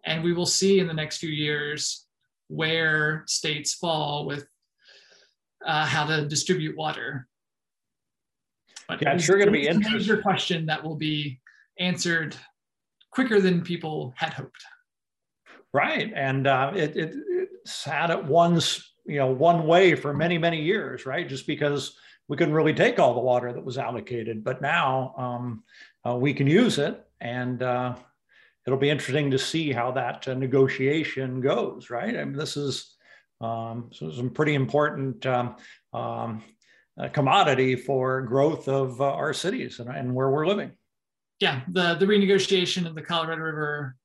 And 0.04 0.22
we 0.22 0.32
will 0.32 0.46
see 0.46 0.78
in 0.78 0.86
the 0.86 0.94
next 0.94 1.18
few 1.18 1.30
years 1.30 2.06
where 2.48 3.24
states 3.26 3.74
fall 3.74 4.26
with 4.26 4.46
uh, 5.64 5.86
how 5.86 6.06
to 6.06 6.26
distribute 6.26 6.76
water. 6.76 7.28
But 8.88 9.02
yeah, 9.02 9.14
it's 9.14 9.24
sure 9.24 9.36
going 9.36 9.46
to 9.46 9.52
be 9.52 9.66
interesting. 9.66 9.98
Major 9.98 10.22
question 10.22 10.66
that 10.66 10.82
will 10.82 10.96
be 10.96 11.40
answered 11.78 12.36
quicker 13.10 13.40
than 13.40 13.62
people 13.62 14.12
had 14.16 14.32
hoped. 14.32 14.64
Right, 15.72 16.12
and 16.14 16.46
uh, 16.46 16.72
it, 16.74 16.96
it, 16.96 17.14
it 17.14 17.48
sat 17.64 18.10
at 18.10 18.26
one's 18.26 18.92
you 19.06 19.16
know 19.16 19.30
one 19.30 19.66
way 19.66 19.94
for 19.94 20.12
many 20.12 20.36
many 20.36 20.60
years, 20.62 21.06
right? 21.06 21.28
Just 21.28 21.46
because 21.46 21.96
we 22.28 22.36
couldn't 22.36 22.54
really 22.54 22.74
take 22.74 22.98
all 22.98 23.14
the 23.14 23.20
water 23.20 23.52
that 23.52 23.64
was 23.64 23.78
allocated, 23.78 24.44
but 24.44 24.60
now 24.60 25.14
um, 25.16 25.64
uh, 26.06 26.14
we 26.14 26.34
can 26.34 26.46
use 26.46 26.78
it, 26.78 27.02
and 27.20 27.62
uh, 27.62 27.94
it'll 28.66 28.78
be 28.78 28.90
interesting 28.90 29.30
to 29.30 29.38
see 29.38 29.72
how 29.72 29.92
that 29.92 30.28
uh, 30.28 30.34
negotiation 30.34 31.40
goes. 31.40 31.88
Right, 31.88 32.16
I 32.16 32.24
mean, 32.24 32.36
this 32.36 32.56
is 32.56 32.96
um, 33.40 33.88
so 33.92 34.10
some 34.10 34.30
pretty 34.30 34.54
important 34.54 35.24
um, 35.26 35.56
um 35.94 36.42
a 36.42 36.61
commodity 37.12 37.76
for 37.76 38.22
growth 38.22 38.68
of 38.68 39.00
uh, 39.00 39.04
our 39.04 39.32
cities 39.32 39.80
and, 39.80 39.88
and, 39.88 40.14
where 40.14 40.30
we're 40.30 40.46
living. 40.46 40.72
Yeah, 41.40 41.62
the, 41.68 41.94
the 41.94 42.06
renegotiation 42.06 42.86
of 42.86 42.94
the 42.94 43.02
Colorado 43.02 43.42
River 43.42 43.96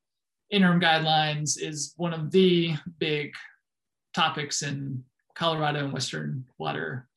interim 0.50 0.80
guidelines 0.80 1.62
is 1.62 1.94
one 1.98 2.14
of 2.14 2.32
the 2.32 2.76
big 2.98 3.34
topics 4.14 4.64
in 4.64 5.04
Colorado 5.36 5.84
and 5.84 5.94
Western 5.94 6.46
water 6.58 7.08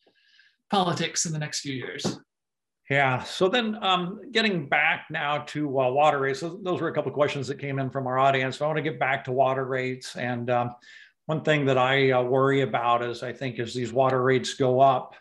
politics 0.71 1.27
in 1.27 1.33
the 1.33 1.39
next 1.39 1.61
few 1.61 1.75
years. 1.75 2.19
Yeah. 2.91 3.23
So 3.23 3.49
then, 3.49 3.83
um, 3.83 4.21
getting 4.33 4.69
back 4.69 5.07
now 5.11 5.39
to 5.39 5.81
uh, 5.81 5.91
water 5.91 6.19
rates, 6.19 6.41
those, 6.41 6.61
those, 6.63 6.81
were 6.81 6.89
a 6.89 6.93
couple 6.93 7.11
of 7.11 7.15
questions 7.15 7.47
that 7.47 7.61
came 7.61 7.79
in 7.79 7.89
from 7.89 8.09
our 8.09 8.19
audience. 8.19 8.59
So 8.59 8.65
I 8.65 8.69
want 8.69 8.79
to 8.79 8.83
get 8.83 8.99
back 8.99 9.23
to 9.25 9.33
water 9.33 9.65
rates. 9.65 10.17
And 10.17 10.51
um, 10.51 10.75
one 11.27 11.43
thing 11.43 11.65
that 11.67 11.79
I 11.79 12.11
uh, 12.11 12.23
worry 12.23 12.63
about 12.63 13.05
is 13.05 13.23
I 13.23 13.33
think 13.33 13.61
as 13.61 13.73
these 13.73 13.93
water 13.93 14.21
rates 14.23 14.55
go 14.55 14.81
up, 14.81 15.15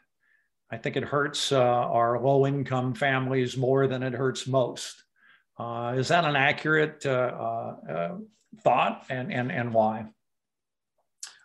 I 0.72 0.78
think 0.78 0.96
it 0.96 1.04
hurts 1.04 1.52
uh, 1.52 1.60
our 1.60 2.20
low 2.22 2.46
income 2.46 2.94
families 2.94 3.58
more 3.58 3.88
than 3.88 4.04
it 4.04 4.14
hurts 4.14 4.46
most. 4.48 5.04
Uh, 5.58 5.96
is 5.98 6.08
that 6.10 6.26
an 6.26 6.36
accurate 6.36 7.06
uh, 7.06 7.74
uh, 7.90 8.18
thought 8.64 9.06
and, 9.10 9.34
and, 9.34 9.52
and 9.52 9.74
why? 9.74 10.06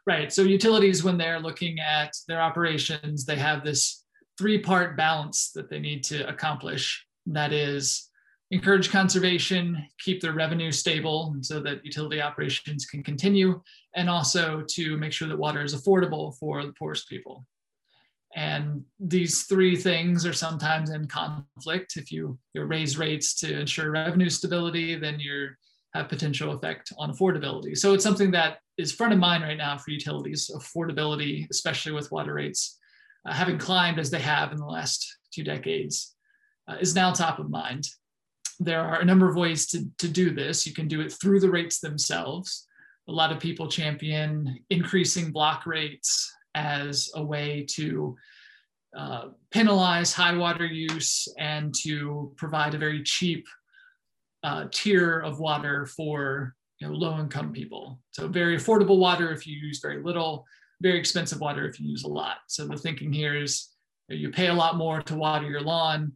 Right. 0.07 0.33
So 0.33 0.43
utilities, 0.43 1.03
when 1.03 1.17
they're 1.17 1.41
looking 1.41 1.81
at 1.81 2.13
their 2.29 2.41
operations, 2.41 3.25
they 3.25 3.37
have 3.37 3.65
this 3.65 4.05
three 4.37 4.59
part 4.59 4.97
balance 4.97 5.51
that 5.53 5.71
they 5.71 5.79
need 5.79 6.05
to 6.05 6.29
accomplish. 6.29 7.05
That 7.27 7.53
is, 7.53 8.11
encourage 8.51 8.91
conservation, 8.91 9.83
keep 9.99 10.21
their 10.21 10.35
revenue 10.35 10.71
stable 10.71 11.35
so 11.41 11.59
that 11.61 11.85
utility 11.85 12.21
operations 12.21 12.85
can 12.85 13.03
continue, 13.03 13.63
and 13.97 14.11
also 14.11 14.63
to 14.69 14.99
make 14.99 15.13
sure 15.13 15.29
that 15.29 15.39
water 15.39 15.63
is 15.63 15.75
affordable 15.75 16.37
for 16.39 16.65
the 16.67 16.75
poorest 16.75 17.09
people. 17.09 17.47
And 18.35 18.83
these 18.99 19.44
three 19.44 19.77
things 19.77 20.27
are 20.27 20.33
sometimes 20.33 20.90
in 20.90 21.07
conflict. 21.07 21.97
If 21.97 22.11
you, 22.11 22.38
you 22.53 22.64
raise 22.64 22.99
rates 22.99 23.35
to 23.37 23.61
ensure 23.61 23.90
revenue 23.92 24.29
stability, 24.29 24.97
then 24.97 25.20
you 25.20 25.51
have 25.94 26.09
potential 26.09 26.53
effect 26.53 26.92
on 26.99 27.12
affordability. 27.12 27.77
So 27.77 27.94
it's 27.94 28.03
something 28.03 28.33
that 28.33 28.59
is 28.77 28.92
front 28.92 29.12
of 29.12 29.20
mind 29.20 29.44
right 29.44 29.57
now 29.57 29.79
for 29.79 29.92
utilities, 29.92 30.51
affordability, 30.53 31.47
especially 31.51 31.92
with 31.92 32.11
water 32.11 32.35
rates 32.35 32.81
uh, 33.27 33.33
having 33.33 33.59
climbed 33.59 33.99
as 33.99 34.11
they 34.11 34.20
have 34.20 34.53
in 34.53 34.59
the 34.59 34.66
last 34.66 35.16
two 35.33 35.44
decades, 35.44 36.14
uh, 36.68 36.77
is 36.81 36.94
now 36.94 37.12
top 37.12 37.38
of 37.38 37.51
mind. 37.51 37.88
There 38.61 38.81
are 38.81 39.01
a 39.01 39.05
number 39.05 39.29
of 39.29 39.37
ways 39.37 39.66
to, 39.68 39.85
to 39.99 40.09
do 40.09 40.31
this. 40.31 40.66
You 40.66 40.75
can 40.75 40.88
do 40.88 41.01
it 41.01 41.12
through 41.12 41.40
the 41.40 41.51
rates 41.51 41.81
themselves. 41.81 42.66
A 43.09 43.12
lot 43.12 43.33
of 43.33 43.40
people 43.40 43.68
champion 43.68 44.59
increasing 44.70 45.31
block 45.31 45.66
rates 45.66 46.33
as 46.55 47.11
a 47.14 47.23
way 47.23 47.67
to 47.71 48.17
uh, 48.97 49.29
penalize 49.51 50.12
high 50.12 50.37
water 50.37 50.67
use 50.67 51.27
and 51.38 51.75
to 51.83 52.33
provide 52.37 52.75
a 52.75 52.79
very 52.79 53.03
cheap 53.03 53.47
uh, 54.45 54.67
tier 54.71 55.21
of 55.21 55.40
water 55.40 55.87
for 55.87 56.55
you 56.79 56.88
know, 56.88 56.95
low 56.95 57.19
income 57.19 57.53
people. 57.53 57.99
So 58.11 58.29
very 58.29 58.57
affordable 58.57 58.99
water 58.99 59.33
if 59.33 59.47
you 59.47 59.57
use 59.57 59.81
very 59.81 60.03
little, 60.03 60.45
very 60.81 60.99
expensive 60.99 61.40
water 61.40 61.67
if 61.69 61.81
you 61.81 61.88
use 61.88 62.05
a 62.05 62.09
lot. 62.09 62.37
So 62.47 62.67
the 62.67 62.77
thinking 62.77 63.12
here 63.12 63.37
is 63.37 63.69
you 64.09 64.31
pay 64.31 64.49
a 64.49 64.55
lot 64.55 64.77
more 64.77 65.01
to 65.03 65.14
water 65.14 65.49
your 65.49 65.62
lawn, 65.62 66.12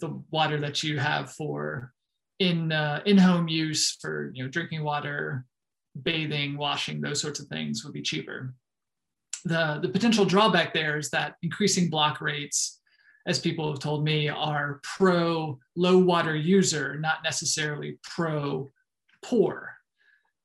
the 0.00 0.20
water 0.30 0.58
that 0.60 0.82
you 0.82 0.98
have 0.98 1.32
for 1.32 1.92
in 2.38 2.72
uh, 2.72 3.00
in-home 3.06 3.48
use 3.48 3.96
for 4.00 4.32
you 4.34 4.42
know 4.42 4.50
drinking 4.50 4.82
water, 4.82 5.46
bathing, 6.02 6.56
washing, 6.56 7.00
those 7.00 7.20
sorts 7.20 7.38
of 7.38 7.46
things 7.46 7.84
would 7.84 7.92
be 7.92 8.02
cheaper. 8.02 8.54
The, 9.44 9.78
the 9.82 9.88
potential 9.88 10.24
drawback 10.24 10.72
there 10.72 10.98
is 10.98 11.10
that 11.10 11.36
increasing 11.42 11.90
block 11.90 12.20
rates, 12.20 12.80
as 13.26 13.38
people 13.38 13.70
have 13.70 13.80
told 13.80 14.04
me, 14.04 14.28
are 14.28 14.80
pro 14.82 15.58
low 15.76 15.98
water 15.98 16.36
user, 16.36 16.98
not 16.98 17.18
necessarily 17.24 17.98
pro 18.02 18.70
poor 19.22 19.76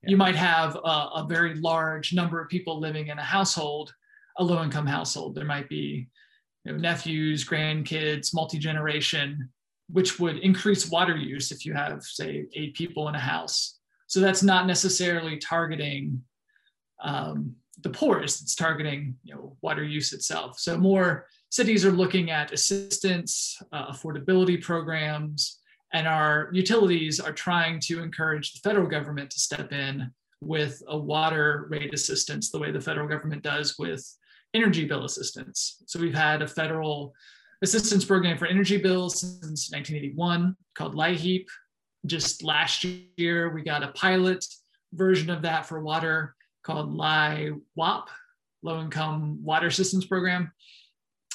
you 0.08 0.18
might 0.18 0.36
have 0.36 0.76
a, 0.76 0.80
a, 1.16 1.26
very 1.28 1.56
large 1.56 2.14
number 2.14 2.40
of 2.40 2.50
people 2.50 2.80
living 2.80 3.08
in 3.08 3.18
a 3.18 3.24
household, 3.24 3.94
a 4.38 4.44
low 4.44 4.64
income 4.64 4.86
household. 4.86 5.36
There 5.36 5.46
might 5.46 5.70
be 5.70 6.08
you 6.64 6.72
know, 6.72 6.78
nephews, 6.78 7.46
grandkids, 7.46 8.34
multi 8.34 8.58
generation, 8.58 9.50
which 9.90 10.20
would 10.20 10.38
increase 10.38 10.90
water 10.90 11.16
use 11.16 11.52
if 11.52 11.66
you 11.66 11.74
have, 11.74 12.04
say, 12.04 12.46
eight 12.54 12.76
people 12.76 13.10
in 13.10 13.16
a 13.16 13.20
house. 13.20 13.80
So 14.08 14.20
that's 14.20 14.44
not 14.44 14.68
necessarily 14.68 15.38
targeting 15.38 16.22
um, 17.04 17.56
the 17.82 17.90
poorest, 17.90 18.42
it's 18.42 18.56
targeting 18.56 19.16
you 19.24 19.36
know, 19.36 19.56
water 19.62 19.84
use 19.84 20.13
itself. 20.13 20.60
So 20.60 20.78
more 20.78 21.28
cities 21.50 21.86
are 21.86 21.92
looking 21.92 22.32
at 22.32 22.52
assistance, 22.52 23.58
uh, 23.72 23.92
affordability 23.92 24.62
programs, 24.62 25.60
and 25.94 26.08
our 26.08 26.50
utilities 26.52 27.20
are 27.20 27.32
trying 27.32 27.80
to 27.82 28.02
encourage 28.02 28.54
the 28.54 28.60
federal 28.68 28.88
government 28.88 29.32
to 29.32 29.40
step 29.40 29.72
in 29.72 30.12
with 30.42 30.82
a 30.88 30.98
water 30.98 31.68
rate 31.70 31.94
assistance 31.94 32.52
the 32.52 32.60
way 32.60 32.72
the 32.72 32.82
federal 32.82 33.08
government 33.08 33.42
does 33.42 33.78
with 33.80 34.06
energy 34.54 34.86
bill 34.86 35.06
assistance. 35.06 35.84
So 35.88 36.00
we've 36.00 36.13
had 36.13 36.42
a 36.42 36.48
federal 36.48 37.13
assistance 37.62 38.06
program 38.06 38.38
for 38.38 38.46
energy 38.46 38.78
bills 38.78 39.20
since 39.20 39.72
1981 39.72 40.56
called 40.76 40.96
LIHEAP. 40.96 41.46
Just 42.06 42.44
last 42.44 42.84
year, 42.84 43.50
we 43.50 43.63
got 43.63 43.84
a 43.84 43.90
pilot 43.90 44.46
version 44.94 45.30
of 45.30 45.42
that 45.42 45.66
for 45.66 45.82
water 45.82 46.36
called 46.67 46.95
LIHWAP, 46.95 48.08
Low 48.62 48.82
Income 48.82 49.43
Water 49.43 49.71
Systems 49.71 50.06
Program, 50.06 50.51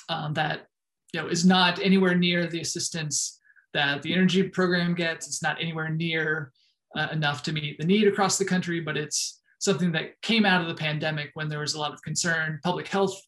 um, 0.09 0.35
that 0.35 0.67
you 1.13 1.21
know 1.21 1.29
is 1.29 1.45
not 1.45 1.81
anywhere 1.81 2.15
near 2.15 2.47
the 2.47 2.61
assistance 2.61 3.41
that 3.73 4.03
the 4.03 4.13
energy 4.13 4.43
program 4.43 4.95
gets. 4.95 5.27
It's 5.27 5.43
not 5.43 5.61
anywhere 5.61 5.89
near 5.89 6.53
uh, 6.95 7.09
enough 7.11 7.43
to 7.45 7.53
meet 7.53 7.79
the 7.79 7.87
need 7.87 8.07
across 8.07 8.37
the 8.37 8.45
country, 8.45 8.81
but 8.81 8.99
it's 8.99 9.41
something 9.59 9.91
that 9.93 10.21
came 10.21 10.45
out 10.45 10.61
of 10.61 10.69
the 10.69 10.75
pandemic 10.75 11.31
when 11.35 11.49
there 11.49 11.61
was 11.61 11.75
a 11.75 11.81
lot 11.81 11.95
of 11.95 12.03
concern, 12.03 12.61
public 12.63 12.87
health 12.87 13.19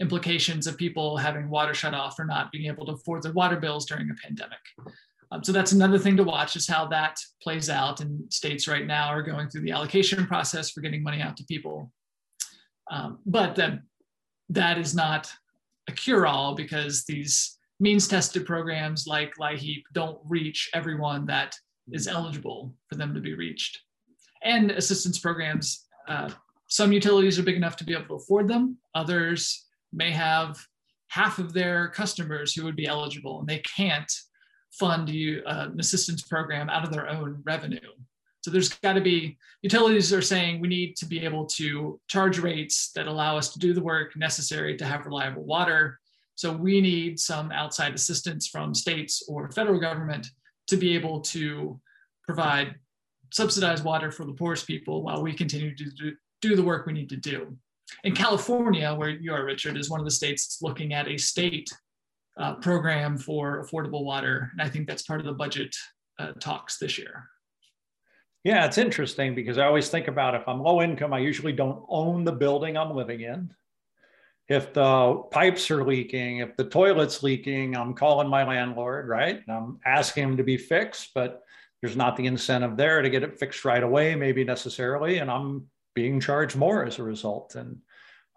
implications 0.00 0.68
of 0.68 0.76
people 0.76 1.16
having 1.16 1.50
water 1.50 1.74
shut 1.74 1.94
off 1.94 2.18
or 2.20 2.24
not 2.24 2.52
being 2.52 2.66
able 2.66 2.86
to 2.86 2.92
afford 2.92 3.22
their 3.22 3.32
water 3.32 3.56
bills 3.56 3.84
during 3.84 4.08
a 4.10 4.14
pandemic. 4.22 4.60
Um, 5.30 5.44
so 5.44 5.52
that's 5.52 5.72
another 5.72 5.98
thing 5.98 6.16
to 6.16 6.24
watch 6.24 6.56
is 6.56 6.66
how 6.66 6.86
that 6.86 7.18
plays 7.42 7.68
out. 7.68 8.00
And 8.00 8.32
states 8.32 8.66
right 8.66 8.86
now 8.86 9.08
are 9.08 9.22
going 9.22 9.48
through 9.48 9.62
the 9.62 9.72
allocation 9.72 10.26
process 10.26 10.70
for 10.70 10.80
getting 10.80 11.02
money 11.02 11.20
out 11.20 11.36
to 11.36 11.44
people. 11.44 11.92
Um, 12.90 13.18
but 13.26 13.54
that, 13.56 13.80
that 14.48 14.78
is 14.78 14.94
not 14.94 15.30
a 15.88 15.92
cure-all 15.92 16.54
because 16.54 17.04
these 17.04 17.58
means 17.80 18.08
tested 18.08 18.46
programs 18.46 19.06
like 19.06 19.36
LIHEAP 19.36 19.82
don't 19.92 20.18
reach 20.24 20.70
everyone 20.74 21.26
that 21.26 21.54
is 21.92 22.08
eligible 22.08 22.74
for 22.88 22.96
them 22.96 23.14
to 23.14 23.20
be 23.20 23.34
reached. 23.34 23.78
And 24.42 24.70
assistance 24.70 25.18
programs, 25.18 25.86
uh, 26.08 26.30
some 26.68 26.92
utilities 26.92 27.38
are 27.38 27.42
big 27.42 27.56
enough 27.56 27.76
to 27.76 27.84
be 27.84 27.92
able 27.92 28.06
to 28.06 28.14
afford 28.14 28.48
them. 28.48 28.78
Others 28.94 29.66
may 29.92 30.10
have 30.10 30.58
half 31.08 31.38
of 31.38 31.52
their 31.52 31.88
customers 31.88 32.52
who 32.52 32.64
would 32.64 32.76
be 32.76 32.86
eligible 32.86 33.40
and 33.40 33.48
they 33.48 33.60
can't 33.60 34.12
fund 34.72 35.08
you, 35.08 35.42
uh, 35.46 35.68
an 35.72 35.80
assistance 35.80 36.22
program 36.22 36.68
out 36.68 36.84
of 36.84 36.92
their 36.92 37.08
own 37.08 37.40
revenue. 37.44 37.78
So 38.42 38.50
there's 38.50 38.68
got 38.68 38.94
to 38.94 39.00
be 39.00 39.36
utilities 39.62 40.12
are 40.12 40.22
saying 40.22 40.60
we 40.60 40.68
need 40.68 40.96
to 40.96 41.06
be 41.06 41.24
able 41.24 41.46
to 41.46 42.00
charge 42.06 42.38
rates 42.38 42.92
that 42.92 43.06
allow 43.06 43.36
us 43.36 43.52
to 43.52 43.58
do 43.58 43.74
the 43.74 43.82
work 43.82 44.16
necessary 44.16 44.76
to 44.76 44.84
have 44.84 45.04
reliable 45.04 45.44
water 45.44 45.98
so 46.38 46.52
we 46.52 46.80
need 46.80 47.18
some 47.18 47.50
outside 47.50 47.94
assistance 47.94 48.46
from 48.46 48.72
states 48.72 49.24
or 49.26 49.50
federal 49.50 49.80
government 49.80 50.28
to 50.68 50.76
be 50.76 50.94
able 50.94 51.20
to 51.22 51.80
provide 52.24 52.76
subsidized 53.32 53.82
water 53.82 54.12
for 54.12 54.24
the 54.24 54.32
poorest 54.32 54.64
people 54.64 55.02
while 55.02 55.20
we 55.20 55.34
continue 55.34 55.74
to 55.74 55.90
do, 55.90 56.12
do 56.40 56.54
the 56.54 56.62
work 56.62 56.86
we 56.86 56.92
need 56.92 57.08
to 57.08 57.16
do. 57.16 57.56
In 58.04 58.14
California, 58.14 58.94
where 58.94 59.10
you 59.10 59.32
are, 59.32 59.44
Richard, 59.44 59.76
is 59.76 59.90
one 59.90 59.98
of 59.98 60.06
the 60.06 60.12
states 60.12 60.58
looking 60.62 60.94
at 60.94 61.08
a 61.08 61.16
state 61.16 61.68
uh, 62.38 62.54
program 62.54 63.18
for 63.18 63.64
affordable 63.64 64.04
water. 64.04 64.50
And 64.52 64.62
I 64.62 64.68
think 64.68 64.86
that's 64.86 65.02
part 65.02 65.20
of 65.20 65.26
the 65.26 65.32
budget 65.32 65.74
uh, 66.18 66.32
talks 66.40 66.78
this 66.78 66.98
year. 66.98 67.28
Yeah, 68.44 68.64
it's 68.64 68.78
interesting 68.78 69.34
because 69.34 69.58
I 69.58 69.66
always 69.66 69.88
think 69.88 70.08
about 70.08 70.34
if 70.34 70.46
I'm 70.46 70.60
low 70.60 70.80
income, 70.80 71.12
I 71.12 71.18
usually 71.18 71.52
don't 71.52 71.84
own 71.88 72.24
the 72.24 72.32
building 72.32 72.76
I'm 72.76 72.94
living 72.94 73.20
in 73.20 73.50
if 74.48 74.72
the 74.72 75.22
pipes 75.30 75.70
are 75.70 75.84
leaking, 75.84 76.38
if 76.38 76.56
the 76.56 76.64
toilet's 76.64 77.22
leaking, 77.22 77.76
I'm 77.76 77.92
calling 77.92 78.28
my 78.28 78.44
landlord, 78.44 79.06
right? 79.06 79.42
I'm 79.48 79.78
asking 79.84 80.24
him 80.24 80.36
to 80.38 80.42
be 80.42 80.56
fixed, 80.56 81.10
but 81.14 81.42
there's 81.82 81.96
not 81.96 82.16
the 82.16 82.26
incentive 82.26 82.76
there 82.76 83.02
to 83.02 83.10
get 83.10 83.22
it 83.22 83.38
fixed 83.38 83.64
right 83.64 83.82
away, 83.82 84.14
maybe 84.14 84.44
necessarily, 84.44 85.18
and 85.18 85.30
I'm 85.30 85.66
being 85.94 86.18
charged 86.18 86.56
more 86.56 86.84
as 86.84 86.98
a 86.98 87.02
result. 87.02 87.56
And 87.56 87.78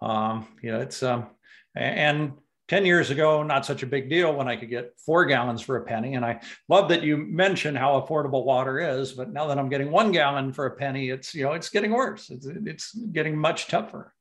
um, 0.02 0.48
you 0.62 0.72
know, 0.72 0.82
it's 0.82 1.02
um, 1.02 1.28
and 1.76 2.34
10 2.72 2.86
years 2.86 3.10
ago, 3.12 3.44
not 3.44 3.66
such 3.66 3.84
a 3.84 3.86
big 3.86 4.10
deal 4.10 4.34
when 4.34 4.48
I 4.48 4.56
could 4.56 4.70
get 4.70 4.94
four 5.06 5.26
gallons 5.26 5.62
for 5.62 5.78
a 5.78 5.84
penny. 5.84 6.16
And 6.16 6.26
I 6.26 6.42
love 6.70 6.90
that 6.90 7.04
you 7.04 7.18
mentioned 7.18 7.78
how 7.78 8.02
affordable 8.02 8.46
water 8.46 8.80
is, 8.80 9.12
but 9.12 9.32
now 9.32 9.46
that 9.48 9.60
I'm 9.60 9.70
getting 9.70 9.92
one 9.92 10.12
gallon 10.12 10.52
for 10.54 10.66
a 10.66 10.72
penny, 10.72 11.10
it's 11.10 11.36
you 11.36 11.44
know, 11.44 11.52
it's 11.52 11.70
getting 11.70 11.92
worse. 11.92 12.30
It's, 12.30 12.48
it's 12.48 12.94
getting 13.12 13.38
much 13.38 13.68
tougher 13.68 14.14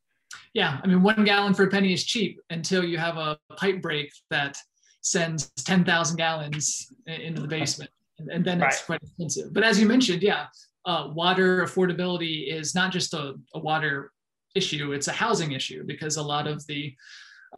yeah, 0.52 0.80
I 0.82 0.86
mean, 0.86 1.02
one 1.02 1.24
gallon 1.24 1.54
for 1.54 1.64
a 1.64 1.68
penny 1.68 1.92
is 1.92 2.04
cheap 2.04 2.40
until 2.50 2.84
you 2.84 2.98
have 2.98 3.16
a 3.16 3.38
pipe 3.56 3.80
break 3.80 4.12
that 4.30 4.56
sends 5.00 5.50
10,000 5.64 6.16
gallons 6.16 6.92
into 7.06 7.40
the 7.40 7.48
basement. 7.58 7.90
And, 8.18 8.44
then 8.44 8.60
right. 8.60 8.72
it's 8.72 8.82
quite 8.82 9.02
expensive. 9.02 9.54
But 9.54 9.64
as 9.64 9.80
you 9.80 9.86
mentioned, 9.86 10.22
yeah, 10.22 10.46
uh, 10.84 11.10
water 11.12 11.64
affordability 11.64 12.52
is 12.52 12.74
not 12.74 12.92
just 12.92 13.14
a, 13.14 13.34
a, 13.54 13.58
water 13.58 14.12
issue, 14.54 14.92
it's 14.92 15.08
a 15.08 15.12
housing 15.12 15.52
issue 15.52 15.84
because 15.86 16.16
a 16.16 16.22
lot 16.22 16.46
of 16.46 16.66
the 16.66 16.94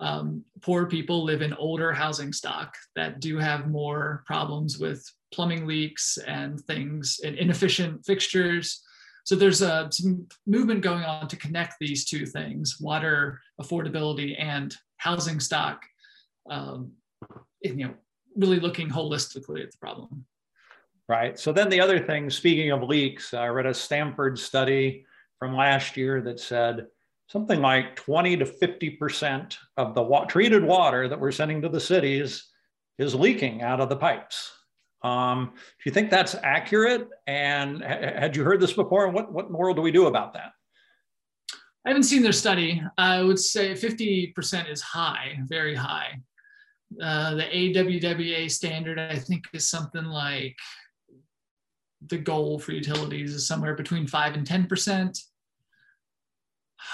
um, 0.01 0.45
poor 0.63 0.87
people 0.87 1.25
live 1.25 1.43
in 1.43 1.53
older 1.55 1.93
housing 1.93 2.33
stock 2.33 2.75
that 2.97 3.21
do 3.21 3.39
have 3.39 3.69
more 3.69 4.23
problems 4.27 4.79
with 4.79 5.05
plumbing 5.33 5.67
leaks 5.67 6.19
and 6.27 6.61
things 6.63 7.21
and 7.25 7.37
inefficient 7.37 8.05
fixtures. 8.05 8.83
So 9.25 9.37
there's 9.37 9.63
a 9.63 9.89
some 9.91 10.27
movement 10.47 10.83
going 10.83 11.05
on 11.05 11.29
to 11.29 11.37
connect 11.37 11.77
these 11.79 12.05
two 12.05 12.27
things: 12.27 12.79
water 12.81 13.41
affordability 13.61 14.35
and 14.41 14.75
housing 14.97 15.41
stock. 15.41 15.83
Um, 16.51 16.93
you 17.61 17.77
know, 17.77 17.95
really 18.37 18.59
looking 18.59 18.89
holistically 18.89 19.63
at 19.63 19.71
the 19.71 19.79
problem. 19.79 20.25
Right. 21.09 21.39
So 21.39 21.53
then 21.53 21.69
the 21.69 21.81
other 21.81 22.01
thing, 22.01 22.31
speaking 22.31 22.71
of 22.71 22.83
leaks, 22.83 23.35
I 23.35 23.47
read 23.49 23.67
a 23.67 23.75
Stanford 23.75 24.39
study 24.39 25.05
from 25.39 25.55
last 25.55 25.97
year 25.97 26.21
that 26.23 26.41
said 26.41 26.87
something 27.33 27.63
like 27.63 27.97
20 27.97 28.37
to 28.37 28.45
50% 28.45 29.57
of 29.79 29.95
the 29.95 30.03
wa- 30.03 30.27
treated 30.27 30.63
water 30.63 31.09
that 31.09 31.19
we're 31.19 31.33
sending 31.33 31.63
to 31.63 31.69
the 31.71 31.81
cities 31.81 32.51
is 32.99 33.15
leaking 33.15 33.63
out 33.63 33.81
of 33.81 33.89
the 33.89 33.97
pipes. 33.97 34.53
Um, 35.03 35.53
do 35.55 35.83
you 35.87 35.93
think 35.93 36.11
that's 36.11 36.35
accurate? 36.43 37.09
And 37.27 37.83
ha- 37.83 38.19
had 38.19 38.37
you 38.37 38.45
heard 38.45 38.61
this 38.61 38.75
before? 38.75 39.07
And 39.07 39.15
what, 39.15 39.33
what 39.33 39.47
in 39.47 39.53
the 39.53 39.57
world 39.57 39.77
do 39.77 39.83
we 39.83 39.91
do 39.91 40.09
about 40.09 40.35
that? 40.35 40.53
I 41.87 41.89
haven't 41.89 42.03
seen 42.03 42.23
their 42.23 42.33
study. 42.33 42.83
I 42.99 43.23
would 43.23 43.39
say 43.39 43.73
50% 43.73 44.71
is 44.71 44.83
high, 44.83 45.39
very 45.47 45.75
high. 45.75 46.21
Uh, 47.01 47.35
the 47.37 47.45
AWWA 47.45 48.51
standard, 48.51 48.99
I 48.99 49.17
think, 49.17 49.47
is 49.55 49.71
something 49.71 50.05
like 50.05 50.57
the 52.09 52.19
goal 52.19 52.59
for 52.59 52.73
utilities 52.73 53.35
is 53.35 53.49
somewhere 53.49 53.75
between 53.75 54.07
5 54.07 54.35
and 54.35 54.47
10%. 54.47 55.19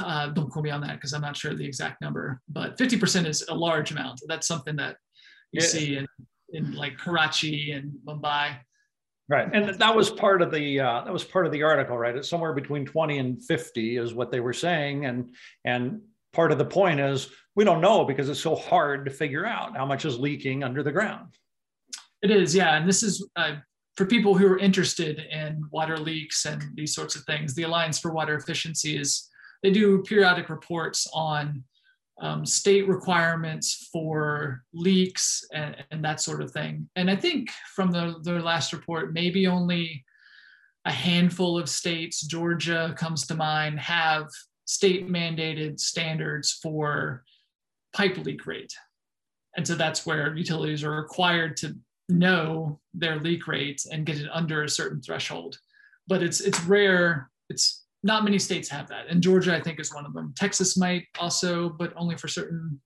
Uh, 0.01 0.29
don't 0.29 0.51
quote 0.51 0.65
me 0.65 0.71
on 0.71 0.81
that 0.83 0.95
because 0.95 1.13
I'm 1.13 1.23
not 1.23 1.37
sure 1.37 1.55
the 1.55 1.65
exact 1.65 2.01
number, 2.01 2.41
but 2.49 2.77
50% 2.77 3.27
is 3.27 3.45
a 3.49 3.55
large 3.55 3.91
amount. 3.91 4.21
That's 4.27 4.47
something 4.47 4.77
that 4.77 4.97
you 5.53 5.61
yeah. 5.63 5.67
see 5.67 5.97
in, 5.97 6.07
in 6.53 6.75
like 6.75 6.97
Karachi 6.99 7.73
and 7.73 7.93
Mumbai. 8.07 8.57
Right, 9.31 9.49
and 9.53 9.79
that 9.79 9.95
was 9.95 10.09
part 10.09 10.41
of 10.41 10.51
the 10.51 10.81
uh, 10.81 11.03
that 11.05 11.13
was 11.13 11.23
part 11.23 11.45
of 11.45 11.53
the 11.53 11.63
article, 11.63 11.99
right? 11.99 12.17
It's 12.17 12.31
somewhere 12.31 12.55
between 12.55 12.87
20 12.87 13.19
and 13.19 13.45
50 13.45 13.99
is 13.99 14.15
what 14.15 14.33
they 14.33 14.41
were 14.41 14.55
saying, 14.55 15.05
and 15.05 15.35
and 15.67 16.01
part 16.33 16.51
of 16.51 16.57
the 16.57 16.65
point 16.65 16.99
is 16.99 17.29
we 17.55 17.65
don't 17.65 17.83
know 17.83 18.07
because 18.07 18.31
it's 18.31 18.41
so 18.41 18.55
hard 18.55 19.05
to 19.05 19.11
figure 19.11 19.45
out 19.45 19.77
how 19.77 19.85
much 19.85 20.07
is 20.07 20.19
leaking 20.19 20.65
under 20.65 20.83
the 20.83 20.93
ground. 20.93 21.35
It 22.23 22.31
is, 22.31 22.55
yeah, 22.55 22.77
and 22.77 22.89
this 22.89 23.03
is 23.03 23.29
uh, 23.37 23.57
for 23.97 24.07
people 24.07 24.35
who 24.35 24.47
are 24.47 24.59
interested 24.59 25.19
in 25.31 25.63
water 25.71 25.99
leaks 25.99 26.47
and 26.47 26.63
these 26.75 26.95
sorts 26.95 27.15
of 27.15 27.25
things. 27.25 27.55
The 27.55 27.65
Alliance 27.65 27.99
for 27.99 28.13
Water 28.13 28.37
Efficiency 28.37 28.97
is 28.97 29.29
they 29.63 29.71
do 29.71 30.03
periodic 30.03 30.49
reports 30.49 31.09
on 31.13 31.65
um, 32.21 32.45
state 32.45 32.89
requirements 32.89 33.89
for 33.93 34.65
leaks 34.73 35.45
and, 35.53 35.77
and, 35.91 36.05
that 36.05 36.21
sort 36.21 36.43
of 36.43 36.51
thing. 36.51 36.89
And 36.97 37.09
I 37.09 37.15
think 37.15 37.51
from 37.77 37.93
the, 37.93 38.17
their 38.25 38.43
last 38.43 38.73
report, 38.73 39.13
maybe 39.13 39.47
only 39.47 40.05
a 40.85 40.91
handful 40.91 41.59
of 41.59 41.69
states, 41.69 42.23
Georgia 42.23 42.93
comes 42.97 43.27
to 43.29 43.37
mind, 43.37 43.79
have 43.79 44.27
state 44.65 45.09
mandated 45.09 45.79
standards 45.79 46.59
for 46.61 47.25
pipe 47.95 48.19
leak 48.19 48.47
rate. 48.47 48.73
And 49.57 49.67
so 49.67 49.75
that's 49.75 50.05
where 50.05 50.35
utilities 50.37 50.85
are 50.85 51.01
required 51.01 51.57
to 51.59 51.77
know 52.09 52.81
their 52.95 53.19
leak 53.19 53.47
rate 53.47 53.83
and 53.91 54.07
get 54.07 54.19
it 54.19 54.29
under 54.33 54.63
a 54.63 54.69
certain 54.69 55.01
threshold. 55.01 55.59
But 56.07 56.23
it's 56.23 56.41
it's 56.41 56.63
rare. 56.65 57.31
It's 57.51 57.85
not 58.09 58.25
many 58.25 58.39
states 58.39 58.71
have 58.71 58.89
that. 58.89 59.07
And 59.09 59.23
Georgia, 59.23 59.55
I 59.55 59.61
think, 59.61 59.79
is 59.79 59.95
one 59.95 60.07
of 60.07 60.15
them. 60.15 60.33
Texas 60.35 60.79
might 60.79 61.05
also, 61.21 61.69
but 61.69 61.93
only 61.95 62.17
for 62.17 62.27
certain 62.27 62.81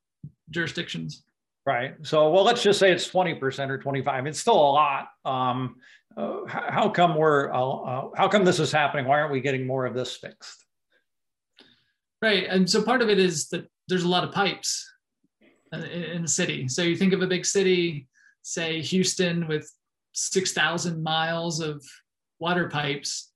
jurisdictions. 0.50 1.22
Right. 1.64 1.94
So, 2.02 2.28
well, 2.28 2.42
let's 2.42 2.60
just 2.60 2.80
say 2.80 2.90
it's 2.90 3.08
20% 3.08 3.70
or 3.70 3.78
25. 3.78 4.26
It's 4.26 4.40
still 4.40 4.56
a 4.56 4.72
lot. 4.72 5.06
Um, 5.24 5.76
uh, 6.16 6.40
how 6.48 6.88
come 6.88 7.14
we're, 7.14 7.52
uh, 7.52 7.60
uh, 7.60 8.08
how 8.16 8.26
come 8.26 8.44
this 8.44 8.58
is 8.58 8.72
happening? 8.72 9.06
Why 9.06 9.20
aren't 9.20 9.32
we 9.32 9.40
getting 9.40 9.64
more 9.64 9.86
of 9.86 9.94
this 9.94 10.16
fixed? 10.16 10.66
Right. 12.20 12.46
And 12.48 12.68
so 12.68 12.82
part 12.82 13.00
of 13.00 13.08
it 13.08 13.20
is 13.20 13.48
that 13.50 13.66
there's 13.86 14.02
a 14.02 14.08
lot 14.08 14.24
of 14.24 14.32
pipes 14.32 14.92
in, 15.72 15.84
in 15.84 16.22
the 16.22 16.28
city. 16.28 16.66
So 16.66 16.82
you 16.82 16.96
think 16.96 17.12
of 17.12 17.22
a 17.22 17.28
big 17.28 17.46
city, 17.46 18.08
say 18.42 18.80
Houston 18.80 19.46
with 19.46 19.70
6,000 20.14 21.00
miles 21.00 21.60
of 21.60 21.80
water 22.40 22.68
pipes 22.68 23.31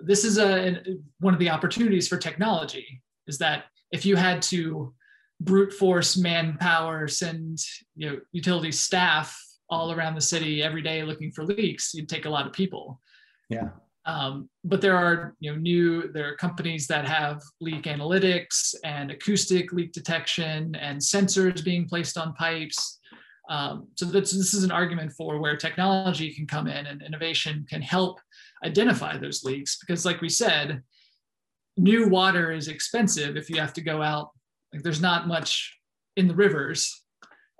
this 0.00 0.24
is 0.24 0.38
a 0.38 0.82
one 1.20 1.34
of 1.34 1.40
the 1.40 1.50
opportunities 1.50 2.08
for 2.08 2.16
technology 2.16 3.02
is 3.26 3.38
that 3.38 3.64
if 3.90 4.04
you 4.04 4.16
had 4.16 4.40
to 4.42 4.92
brute 5.40 5.72
force 5.72 6.16
manpower 6.16 7.06
send 7.06 7.58
you 7.94 8.10
know 8.10 8.18
utility 8.32 8.72
staff 8.72 9.38
all 9.70 9.92
around 9.92 10.14
the 10.14 10.20
city 10.20 10.62
every 10.62 10.82
day 10.82 11.02
looking 11.02 11.30
for 11.30 11.44
leaks 11.44 11.94
you'd 11.94 12.08
take 12.08 12.24
a 12.24 12.30
lot 12.30 12.46
of 12.46 12.52
people. 12.52 13.00
Yeah. 13.48 13.68
Um, 14.04 14.48
but 14.64 14.80
there 14.80 14.96
are 14.96 15.34
you 15.38 15.52
know 15.52 15.58
new 15.58 16.12
there 16.12 16.30
are 16.30 16.36
companies 16.36 16.86
that 16.86 17.06
have 17.06 17.42
leak 17.60 17.82
analytics 17.82 18.74
and 18.84 19.10
acoustic 19.10 19.72
leak 19.72 19.92
detection 19.92 20.74
and 20.76 20.98
sensors 20.98 21.62
being 21.62 21.86
placed 21.86 22.16
on 22.16 22.32
pipes 22.34 22.97
um, 23.48 23.88
so 23.94 24.04
this 24.04 24.32
is 24.32 24.64
an 24.64 24.70
argument 24.70 25.12
for 25.12 25.38
where 25.38 25.56
technology 25.56 26.32
can 26.34 26.46
come 26.46 26.66
in 26.66 26.86
and 26.86 27.02
innovation 27.02 27.66
can 27.68 27.80
help 27.82 28.20
identify 28.64 29.16
those 29.16 29.44
leaks 29.44 29.78
because 29.78 30.04
like 30.04 30.20
we 30.20 30.28
said 30.28 30.82
new 31.76 32.08
water 32.08 32.52
is 32.52 32.68
expensive 32.68 33.36
if 33.36 33.48
you 33.48 33.58
have 33.58 33.72
to 33.72 33.80
go 33.80 34.02
out 34.02 34.30
like 34.72 34.82
there's 34.82 35.00
not 35.00 35.28
much 35.28 35.78
in 36.16 36.28
the 36.28 36.34
rivers. 36.34 37.04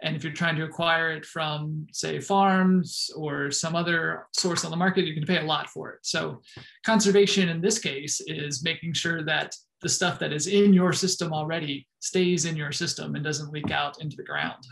And 0.02 0.14
if 0.14 0.22
you're 0.22 0.32
trying 0.32 0.56
to 0.56 0.64
acquire 0.64 1.12
it 1.12 1.24
from 1.24 1.86
say 1.92 2.20
farms 2.20 3.10
or 3.16 3.50
some 3.50 3.74
other 3.74 4.26
source 4.36 4.64
on 4.64 4.70
the 4.70 4.76
market 4.76 5.02
going 5.02 5.20
to 5.20 5.26
pay 5.26 5.38
a 5.38 5.46
lot 5.46 5.68
for 5.68 5.90
it. 5.92 6.00
So 6.02 6.40
conservation 6.84 7.48
in 7.48 7.60
this 7.60 7.78
case 7.78 8.20
is 8.26 8.62
making 8.62 8.92
sure 8.92 9.24
that 9.24 9.56
the 9.80 9.88
stuff 9.88 10.18
that 10.20 10.32
is 10.32 10.46
in 10.46 10.72
your 10.72 10.92
system 10.92 11.32
already 11.32 11.88
stays 12.00 12.44
in 12.44 12.56
your 12.56 12.72
system 12.72 13.14
and 13.14 13.24
doesn't 13.24 13.52
leak 13.52 13.70
out 13.70 14.00
into 14.00 14.16
the 14.16 14.24
ground 14.24 14.64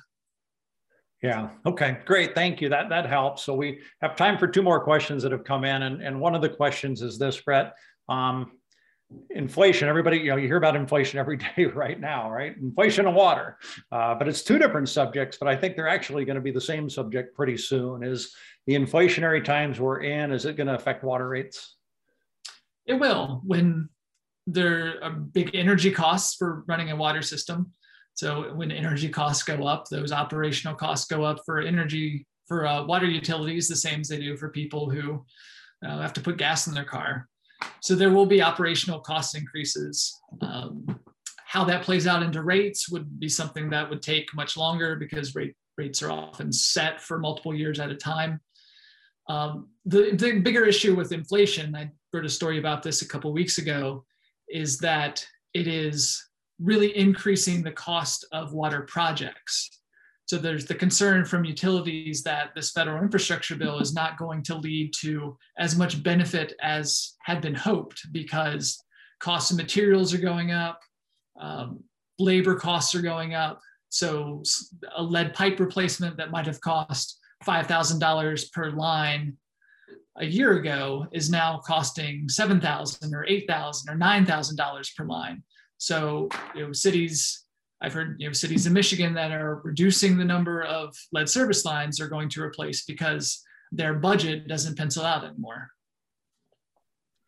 yeah. 1.23 1.51
Okay. 1.65 1.99
Great. 2.05 2.35
Thank 2.35 2.61
you. 2.61 2.69
That 2.69 2.89
that 2.91 3.07
helps. 3.07 3.43
So 3.43 3.55
we 3.55 3.81
have 4.03 4.17
time 4.17 4.39
for 4.39 4.47
two 4.47 4.63
more 4.63 4.81
questions 4.81 5.23
that 5.23 5.33
have 5.33 5.45
come 5.45 5.65
in, 5.65 5.83
and 5.83 6.03
and 6.03 6.21
one 6.21 6.35
of 6.35 6.43
the 6.43 6.49
questions 6.49 7.03
is 7.03 7.19
this, 7.19 7.41
Brett. 7.41 7.75
Um, 8.09 8.53
inflation. 9.31 9.89
Everybody, 9.89 10.19
you 10.19 10.31
know, 10.31 10.37
you 10.37 10.47
hear 10.47 10.57
about 10.57 10.77
inflation 10.77 11.19
every 11.19 11.37
day 11.57 11.65
right 11.67 11.99
now, 11.99 12.31
right? 12.31 12.57
Inflation 12.57 13.07
and 13.07 13.17
water, 13.17 13.57
uh, 13.93 14.15
but 14.15 14.29
it's 14.29 14.43
two 14.43 14.59
different 14.59 14.89
subjects. 14.89 15.39
But 15.39 15.49
I 15.49 15.57
think 15.57 15.77
they're 15.77 15.89
actually 15.89 16.25
going 16.25 16.37
to 16.37 16.43
be 16.43 16.51
the 16.51 16.61
same 16.61 16.91
subject 16.91 17.35
pretty 17.35 17.57
soon. 17.57 18.03
Is 18.03 18.35
the 18.67 18.75
inflationary 18.75 19.43
times 19.43 19.81
we're 19.81 20.01
in? 20.01 20.33
Is 20.33 20.45
it 20.45 20.57
going 20.57 20.67
to 20.67 20.75
affect 20.75 21.03
water 21.03 21.29
rates? 21.29 21.77
It 22.85 22.95
will 22.95 23.41
when 23.45 23.89
there 24.47 25.03
are 25.03 25.11
big 25.11 25.55
energy 25.55 25.91
costs 25.91 26.37
for 26.37 26.63
running 26.69 26.91
a 26.91 26.97
water 26.97 27.23
system 27.23 27.73
so 28.17 28.55
when 28.55 28.73
energy 28.73 29.11
costs 29.11 29.43
go 29.43 29.67
up, 29.67 29.89
those 29.89 30.11
operational 30.11 30.75
costs 30.75 31.07
go 31.07 31.23
up 31.23 31.39
for 31.45 31.61
energy 31.61 32.27
for 32.47 32.67
uh, 32.67 32.83
water 32.85 33.07
utilities, 33.07 33.69
the 33.69 33.77
same 33.77 34.01
as 34.01 34.09
they 34.09 34.19
do 34.19 34.37
for 34.37 34.49
people 34.49 34.89
who 34.89 35.23
uh, 35.87 36.01
have 36.01 36.15
to 36.15 36.23
put 36.23 36.39
gas 36.39 36.67
in 36.67 36.73
their 36.73 36.85
car. 36.85 37.29
So 37.81 37.95
there 37.95 38.11
will 38.11 38.25
be 38.25 38.43
operational 38.43 39.01
cost 39.01 39.37
increases. 39.37 40.19
Um, 40.41 40.99
how 41.45 41.65
that 41.65 41.83
plays 41.83 42.07
out 42.07 42.23
into 42.23 42.43
rates 42.43 42.89
would 42.89 43.21
be 43.21 43.29
something 43.29 43.69
that 43.71 43.89
would 43.89 44.03
take 44.03 44.35
much 44.35 44.57
longer 44.57 44.97
because 44.97 45.35
rate, 45.35 45.55
rates 45.77 46.03
are 46.03 46.11
often 46.11 46.51
set 46.51 47.03
for 47.03 47.19
multiple 47.19 47.55
years 47.55 47.79
at 47.79 47.91
a 47.91 47.97
time. 47.97 48.41
Um, 49.29 49.69
the, 49.85 50.13
the 50.17 50.41
bigger 50.41 50.65
issue 50.65 50.95
with 50.95 51.13
inflation, 51.13 51.77
I 51.77 51.91
heard 52.13 52.25
a 52.25 52.31
story 52.31 52.59
about 52.59 52.83
this 52.83 53.03
a 53.03 53.09
couple 53.09 53.31
weeks 53.33 53.59
ago, 53.59 54.05
is 54.49 54.79
that 54.79 55.27
it 55.53 55.67
is 55.67 56.27
really 56.61 56.97
increasing 56.97 57.63
the 57.63 57.73
cost 57.73 58.25
of 58.33 58.53
water 58.53 58.83
projects. 58.83 59.71
So 60.27 60.39
there's 60.39 60.67
the 60.67 60.75
concern 60.75 61.25
from 61.25 61.45
utilities 61.45 62.23
that 62.25 62.51
this 62.55 62.73
federal 62.73 63.03
infrastructure 63.03 63.55
bill 63.55 63.79
is 63.79 63.95
not 63.95 64.19
going 64.19 64.43
to 64.45 64.57
lead 64.57 64.93
to 65.01 65.37
as 65.59 65.77
much 65.77 66.03
benefit 66.03 66.55
as 66.61 67.15
had 67.23 67.41
been 67.41 67.55
hoped 67.55 68.13
because 68.13 68.83
costs 69.21 69.53
of 69.53 69.57
materials 69.57 70.13
are 70.13 70.19
going 70.19 70.51
up, 70.51 70.81
um, 71.41 71.85
labor 72.19 72.57
costs 72.57 72.95
are 72.95 73.03
going 73.03 73.35
up. 73.35 73.61
So 73.89 74.43
a 74.97 75.03
lead 75.03 75.33
pipe 75.33 75.61
replacement 75.61 76.17
that 76.17 76.33
might 76.33 76.47
have 76.47 76.61
cost 76.61 77.21
$5,000 77.45 78.53
per 78.53 78.71
line 78.71 79.37
a 80.19 80.25
year 80.25 80.55
ago 80.55 81.07
is 81.13 81.31
now 81.31 81.61
costing 81.65 82.29
7,000 82.29 83.15
or 83.15 83.25
8,000 83.27 83.95
or 83.95 83.97
$9,000 83.97 84.97
per 84.97 85.05
line. 85.05 85.43
So, 85.79 86.29
you 86.55 86.67
know, 86.67 86.73
cities, 86.73 87.45
I've 87.81 87.93
heard, 87.93 88.17
you 88.19 88.29
know, 88.29 88.33
cities 88.33 88.67
in 88.67 88.73
Michigan 88.73 89.15
that 89.15 89.31
are 89.31 89.61
reducing 89.65 90.17
the 90.17 90.25
number 90.25 90.63
of 90.63 90.97
lead 91.13 91.29
service 91.29 91.65
lines 91.65 92.01
are 92.01 92.09
going 92.09 92.29
to 92.31 92.43
replace 92.43 92.85
because 92.85 93.43
their 93.73 93.95
budget 93.95 94.49
doesn't 94.49 94.77
pencil 94.77 95.05
out 95.05 95.25
anymore. 95.25 95.71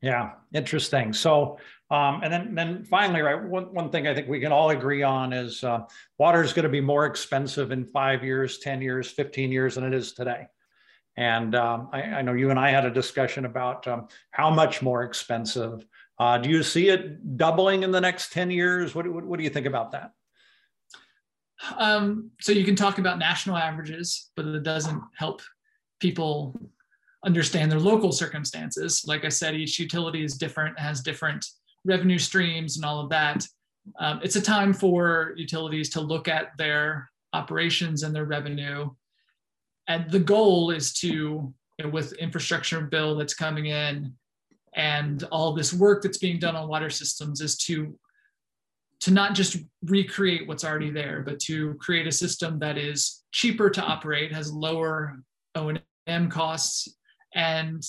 Yeah, 0.01 0.33
interesting. 0.55 1.13
So, 1.13 1.59
um, 1.91 2.21
and 2.23 2.33
then 2.33 2.55
then 2.55 2.85
finally, 2.85 3.21
right, 3.21 3.43
one, 3.43 3.75
one 3.75 3.91
thing 3.91 4.07
I 4.07 4.15
think 4.15 4.29
we 4.29 4.41
can 4.41 4.53
all 4.53 4.71
agree 4.71 5.03
on 5.03 5.33
is 5.33 5.65
uh, 5.65 5.81
water 6.19 6.43
is 6.43 6.53
going 6.53 6.65
to 6.65 6.69
be 6.69 6.81
more 6.81 7.07
expensive 7.07 7.73
in 7.73 7.85
five 7.85 8.23
years, 8.23 8.59
10 8.59 8.81
years, 8.81 9.11
15 9.11 9.51
years 9.51 9.75
than 9.75 9.85
it 9.85 9.95
is 9.95 10.13
today. 10.13 10.47
And 11.17 11.57
um, 11.57 11.89
I, 11.93 12.03
I, 12.03 12.23
know 12.23 12.35
you 12.35 12.51
and 12.51 12.61
I 12.61 12.71
had 12.71 12.85
a 12.85 12.93
discussion 12.93 13.45
about 13.45 13.89
um, 13.89 14.07
how 14.31 14.51
much 14.51 14.83
more 14.83 15.03
expensive. 15.03 15.85
Uh, 16.19 16.39
do 16.39 16.49
you 16.49 16.63
see 16.63 16.89
it 16.89 17.37
doubling 17.37 17.83
in 17.85 17.93
the 17.93 18.01
next 18.01 18.33
10 18.33 18.51
years? 18.51 18.95
What, 18.95 19.07
what, 19.07 19.25
what 19.25 19.39
do 19.39 19.45
you 19.45 19.51
think 19.51 19.67
about 19.67 19.93
that? 19.93 20.13
Um, 21.77 22.31
so 22.41 22.53
you 22.53 22.65
can 22.65 22.77
talk 22.77 22.99
about 22.99 23.19
national 23.19 23.57
averages, 23.57 24.31
but 24.37 24.47
it 24.47 24.63
doesn't 24.63 25.01
help 25.17 25.43
people 26.01 26.59
understand 27.25 27.71
their 27.71 27.81
local 27.81 28.13
circumstances. 28.13 29.05
Like 29.07 29.25
I 29.25 29.29
said, 29.29 29.55
each 29.55 29.79
utility 29.79 30.25
is 30.25 30.37
different, 30.37 30.79
has 30.79 31.03
different 31.03 31.45
revenue 31.85 32.19
streams 32.19 32.77
and 32.77 32.85
all 32.85 33.01
of 33.01 33.11
that. 33.11 33.45
Um, 33.99 34.21
it's 34.23 34.37
a 34.37 34.43
time 34.43 34.73
for 34.73 35.35
utilities 35.37 35.91
to 35.91 36.01
look 36.01 36.29
at 36.29 36.57
their 36.59 37.11
operations 37.33 38.03
and 38.03 38.15
their 38.15 38.25
revenue. 38.25 38.91
And 39.89 40.11
the 40.11 40.21
goal 40.21 40.71
is 40.71 40.93
to, 40.95 41.09
you 41.09 41.55
know, 41.85 41.89
with 41.89 42.13
infrastructure 42.15 42.81
bill 42.81 43.17
that's 43.17 43.35
coming 43.35 43.67
in 43.67 44.13
and 44.75 45.23
all 45.25 45.53
this 45.53 45.73
work 45.73 46.03
that's 46.03 46.19
being 46.19 46.39
done 46.39 46.57
on 46.57 46.69
water 46.69 46.91
systems 46.91 47.41
is 47.41 47.57
to 47.57 47.99
to 49.01 49.13
not 49.13 49.35
just 49.35 49.59
recreate 49.85 50.49
what's 50.49 50.65
already 50.65 50.91
there, 50.91 51.23
but 51.25 51.39
to 51.39 51.75
create 51.75 52.09
a 52.09 52.13
system 52.13 52.59
that 52.59 52.77
is 52.77 53.23
cheaper 53.31 53.71
to 53.71 53.81
operate, 53.81 54.33
has 54.33 54.53
lower 54.53 55.21
O&M 55.55 56.29
costs, 56.29 56.97
and 57.33 57.81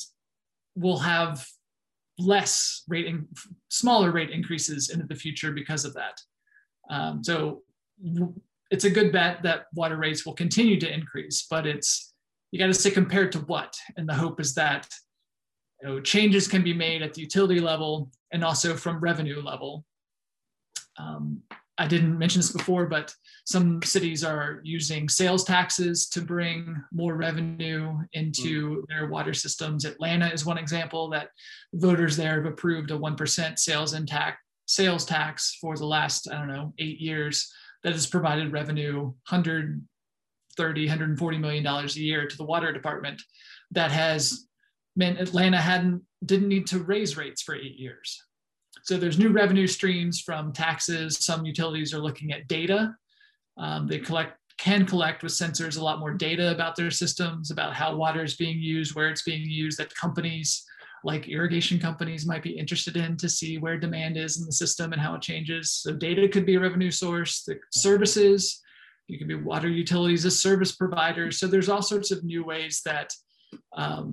will 0.75 0.99
have 0.99 1.47
less 2.19 2.83
rate, 2.87 3.07
in, 3.07 3.27
smaller 3.69 4.11
rate 4.11 4.29
increases 4.29 4.89
into 4.89 5.07
the 5.07 5.15
future 5.15 5.51
because 5.51 5.83
of 5.83 5.95
that. 5.95 6.21
Um, 6.91 7.23
so 7.23 7.63
it's 8.69 8.85
a 8.85 8.89
good 8.89 9.11
bet 9.11 9.41
that 9.43 9.65
water 9.73 9.97
rates 9.97 10.25
will 10.25 10.33
continue 10.33 10.79
to 10.79 10.93
increase, 10.93 11.47
but 11.49 11.65
it's 11.65 12.13
you 12.51 12.59
got 12.59 12.67
to 12.67 12.73
say 12.73 12.91
compared 12.91 13.31
to 13.31 13.39
what, 13.39 13.75
and 13.95 14.07
the 14.07 14.13
hope 14.13 14.39
is 14.39 14.55
that 14.55 14.87
you 15.81 15.87
know, 15.87 15.99
changes 15.99 16.47
can 16.47 16.63
be 16.63 16.73
made 16.73 17.01
at 17.01 17.13
the 17.13 17.21
utility 17.21 17.59
level 17.59 18.11
and 18.31 18.43
also 18.43 18.75
from 18.75 18.99
revenue 18.99 19.41
level. 19.41 19.85
Um, 20.97 21.41
I 21.77 21.87
didn't 21.87 22.17
mention 22.17 22.41
this 22.41 22.51
before, 22.51 22.87
but 22.87 23.15
some 23.45 23.81
cities 23.83 24.23
are 24.25 24.59
using 24.63 25.07
sales 25.07 25.45
taxes 25.45 26.09
to 26.09 26.21
bring 26.21 26.75
more 26.91 27.15
revenue 27.15 27.97
into 28.11 28.81
mm. 28.81 28.87
their 28.89 29.07
water 29.07 29.33
systems. 29.33 29.85
Atlanta 29.85 30.27
is 30.27 30.45
one 30.45 30.57
example 30.57 31.09
that 31.11 31.29
voters 31.73 32.17
there 32.17 32.35
have 32.35 32.51
approved 32.51 32.91
a 32.91 32.97
1% 32.97 33.57
sales 33.57 33.95
tax 34.05 34.37
sales 34.69 35.03
tax 35.03 35.57
for 35.59 35.75
the 35.75 35.85
last, 35.85 36.29
I 36.29 36.37
don't 36.37 36.47
know, 36.47 36.73
eight 36.77 37.01
years 37.01 37.51
that 37.83 37.93
has 37.93 38.05
provided 38.05 38.51
revenue 38.53 39.05
130, 39.27 40.85
140 40.85 41.37
million 41.39 41.63
dollars 41.63 41.95
a 41.95 42.01
year 42.01 42.27
to 42.27 42.37
the 42.37 42.43
water 42.43 42.71
department 42.71 43.19
that 43.71 43.89
has 43.91 44.47
meant 44.99 45.19
Atlanta 45.19 45.57
hadn't 45.57 46.03
didn't 46.25 46.49
need 46.49 46.67
to 46.67 46.79
raise 46.79 47.15
rates 47.15 47.41
for 47.41 47.55
eight 47.55 47.79
years. 47.79 48.21
So 48.83 48.97
there's 48.97 49.17
new 49.17 49.29
revenue 49.29 49.67
streams 49.67 50.19
from 50.19 50.51
taxes. 50.51 51.17
Some 51.25 51.45
utilities 51.45 51.93
are 51.93 51.99
looking 51.99 52.33
at 52.33 52.47
data. 52.47 52.93
Um, 53.57 53.87
they 53.87 53.99
collect 53.99 54.37
can 54.57 54.85
collect 54.85 55.23
with 55.23 55.31
sensors 55.31 55.77
a 55.77 55.83
lot 55.83 55.99
more 55.99 56.13
data 56.13 56.51
about 56.51 56.75
their 56.75 56.91
systems, 56.91 57.49
about 57.49 57.73
how 57.73 57.95
water 57.95 58.23
is 58.25 58.35
being 58.35 58.59
used, 58.59 58.93
where 58.93 59.07
it's 59.07 59.23
being 59.23 59.49
used, 59.49 59.77
that 59.79 59.95
companies 59.95 60.65
like 61.05 61.29
irrigation 61.29 61.79
companies 61.79 62.27
might 62.27 62.43
be 62.43 62.57
interested 62.57 62.97
in 62.97 63.15
to 63.15 63.29
see 63.29 63.57
where 63.57 63.77
demand 63.77 64.17
is 64.17 64.37
in 64.37 64.45
the 64.45 64.51
system 64.51 64.91
and 64.91 65.01
how 65.01 65.15
it 65.15 65.21
changes. 65.21 65.71
So 65.71 65.93
data 65.93 66.27
could 66.27 66.45
be 66.45 66.55
a 66.55 66.59
revenue 66.59 66.91
source, 66.91 67.43
the 67.43 67.57
services, 67.71 68.61
you 69.07 69.17
can 69.17 69.29
be 69.29 69.35
water 69.35 69.69
utilities 69.69 70.25
as 70.25 70.41
service 70.41 70.73
providers. 70.73 71.39
So 71.39 71.47
there's 71.47 71.69
all 71.69 71.81
sorts 71.81 72.11
of 72.11 72.25
new 72.25 72.43
ways 72.43 72.81
that 72.83 73.13
um, 73.77 74.11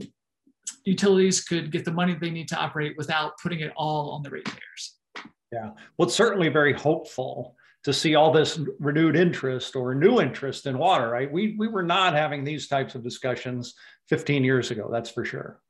utilities 0.84 1.42
could 1.42 1.70
get 1.70 1.84
the 1.84 1.92
money 1.92 2.14
they 2.14 2.30
need 2.30 2.48
to 2.48 2.56
operate 2.56 2.96
without 2.96 3.32
putting 3.42 3.60
it 3.60 3.72
all 3.76 4.10
on 4.10 4.22
the 4.22 4.30
ratepayers. 4.30 4.96
Yeah, 5.52 5.70
well, 5.96 6.08
it's 6.08 6.14
certainly 6.14 6.48
very 6.48 6.72
hopeful 6.72 7.56
to 7.84 7.92
see 7.92 8.16
all 8.16 8.32
this 8.32 8.58
renewed 8.80 9.14
interest 9.14 9.76
or 9.76 9.94
new 9.94 10.20
interest 10.20 10.66
in 10.66 10.76
water, 10.76 11.08
right? 11.08 11.30
We, 11.30 11.54
we 11.56 11.68
were 11.68 11.84
not 11.84 12.14
having 12.14 12.42
these 12.42 12.66
types 12.66 12.96
of 12.96 13.04
discussions 13.04 13.74
15 14.08 14.42
years 14.42 14.72
ago, 14.72 14.88
that's 14.90 15.08
for 15.08 15.24
sure. 15.24 15.60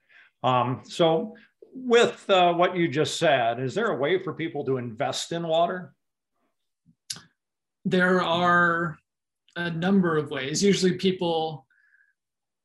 Um, 0.42 0.80
so, 0.84 1.34
with 1.74 2.24
uh, 2.30 2.54
what 2.54 2.74
you 2.74 2.88
just 2.88 3.18
said, 3.18 3.60
is 3.60 3.74
there 3.74 3.88
a 3.88 3.96
way 3.96 4.22
for 4.22 4.32
people 4.32 4.64
to 4.64 4.78
invest 4.78 5.32
in 5.32 5.46
water? 5.46 5.92
There 7.84 8.22
are 8.22 8.96
a 9.56 9.70
number 9.70 10.16
of 10.16 10.30
ways. 10.30 10.62
Usually, 10.62 10.92
people 10.92 11.65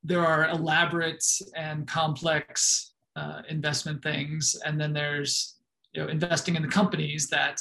there 0.03 0.25
are 0.25 0.49
elaborate 0.49 1.23
and 1.55 1.87
complex 1.87 2.93
uh, 3.15 3.41
investment 3.49 4.01
things, 4.01 4.55
and 4.65 4.79
then 4.79 4.93
there's 4.93 5.57
you 5.93 6.01
know 6.01 6.09
investing 6.09 6.55
in 6.55 6.61
the 6.61 6.67
companies 6.67 7.27
that 7.27 7.59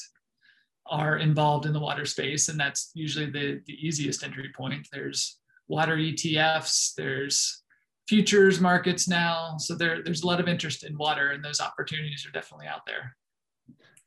are 0.87 1.19
involved 1.19 1.67
in 1.67 1.73
the 1.73 1.81
water 1.81 2.05
space, 2.05 2.49
and 2.49 2.59
that's 2.59 2.91
usually 2.95 3.27
the 3.27 3.61
the 3.67 3.87
easiest 3.87 4.25
entry 4.25 4.51
point. 4.57 4.89
There's 4.93 5.39
water 5.69 5.97
ETFs, 5.97 6.95
there's 6.95 7.63
futures 8.09 8.61
markets 8.61 9.07
now, 9.09 9.57
so 9.59 9.75
there 9.75 10.03
there's 10.03 10.23
a 10.23 10.27
lot 10.27 10.41
of 10.41 10.49
interest 10.49 10.85
in 10.85 10.97
water, 10.97 11.31
and 11.31 11.45
those 11.45 11.61
opportunities 11.61 12.27
are 12.27 12.33
definitely 12.33 12.67
out 12.67 12.87
there. 12.87 13.17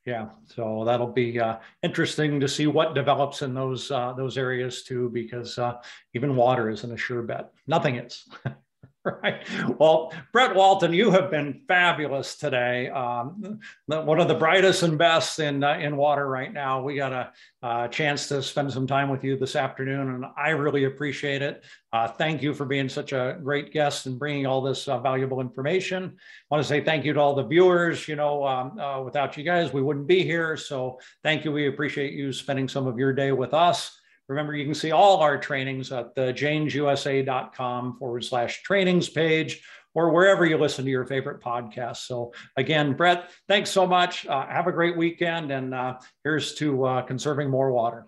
Yeah, 0.06 0.28
so 0.46 0.84
that'll 0.84 1.12
be 1.12 1.40
uh, 1.40 1.56
interesting 1.82 2.38
to 2.40 2.48
see 2.48 2.66
what 2.66 2.94
develops 2.94 3.40
in 3.40 3.54
those 3.54 3.90
uh, 3.90 4.12
those 4.12 4.36
areas 4.36 4.82
too, 4.82 5.08
because 5.08 5.58
uh, 5.58 5.80
even 6.12 6.36
water 6.36 6.68
isn't 6.68 6.92
a 6.92 6.96
sure 6.96 7.22
bet. 7.22 7.50
Nothing 7.66 7.96
is. 7.96 8.28
right. 9.22 9.46
Well, 9.78 10.14
Brett 10.32 10.54
Walton, 10.54 10.94
you 10.94 11.10
have 11.10 11.30
been 11.30 11.60
fabulous 11.68 12.36
today. 12.36 12.88
Um, 12.88 13.60
one 13.86 14.18
of 14.18 14.28
the 14.28 14.34
brightest 14.34 14.82
and 14.82 14.96
best 14.96 15.38
in 15.40 15.62
uh, 15.62 15.74
in 15.74 15.98
water 15.98 16.26
right 16.26 16.50
now. 16.50 16.82
We 16.82 16.96
got 16.96 17.12
a, 17.12 17.32
a, 17.62 17.88
chance 17.88 18.28
to 18.28 18.42
spend 18.42 18.72
some 18.72 18.86
time 18.86 19.10
with 19.10 19.22
you 19.22 19.36
this 19.36 19.56
afternoon, 19.56 20.14
and 20.14 20.24
I 20.38 20.50
really 20.50 20.84
appreciate 20.84 21.42
it. 21.42 21.64
Uh, 21.92 22.08
thank 22.08 22.42
you 22.42 22.54
for 22.54 22.64
being 22.64 22.88
such 22.88 23.12
a 23.12 23.38
great 23.42 23.74
guest 23.74 24.06
and 24.06 24.18
bringing 24.18 24.46
all 24.46 24.62
this 24.62 24.88
uh, 24.88 24.98
valuable 24.98 25.42
information. 25.42 26.04
I 26.04 26.54
want 26.54 26.64
to 26.64 26.68
say 26.68 26.82
thank 26.82 27.04
you 27.04 27.12
to 27.12 27.20
all 27.20 27.34
the 27.34 27.44
viewers. 27.44 28.08
You 28.08 28.16
know, 28.16 28.46
um, 28.46 28.78
uh, 28.78 29.02
without 29.02 29.36
you 29.36 29.44
guys, 29.44 29.70
we 29.74 29.82
wouldn't 29.82 30.06
be 30.06 30.22
here. 30.22 30.56
So 30.56 30.98
thank 31.22 31.44
you. 31.44 31.52
We 31.52 31.68
appreciate 31.68 32.14
you 32.14 32.32
spending 32.32 32.68
some 32.68 32.86
of 32.86 32.98
your 32.98 33.12
day 33.12 33.32
with 33.32 33.52
us. 33.52 34.00
Remember, 34.28 34.54
you 34.54 34.64
can 34.64 34.74
see 34.74 34.90
all 34.90 35.18
our 35.18 35.38
trainings 35.38 35.92
at 35.92 36.14
the 36.14 36.32
jainsusa.com 36.32 37.98
forward 37.98 38.24
slash 38.24 38.62
trainings 38.62 39.08
page 39.08 39.62
or 39.94 40.10
wherever 40.10 40.44
you 40.44 40.58
listen 40.58 40.84
to 40.84 40.90
your 40.90 41.04
favorite 41.04 41.40
podcast. 41.40 41.98
So, 41.98 42.32
again, 42.56 42.94
Brett, 42.94 43.30
thanks 43.48 43.70
so 43.70 43.86
much. 43.86 44.26
Uh, 44.26 44.46
have 44.46 44.66
a 44.66 44.72
great 44.72 44.96
weekend. 44.96 45.50
And 45.50 45.74
uh, 45.74 45.98
here's 46.24 46.54
to 46.56 46.84
uh, 46.84 47.02
conserving 47.02 47.50
more 47.50 47.70
water. 47.70 48.06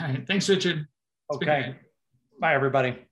All 0.00 0.06
right. 0.06 0.26
Thanks, 0.26 0.48
Richard. 0.48 0.86
It's 1.30 1.36
okay. 1.36 1.76
Bye, 2.40 2.54
everybody. 2.54 3.07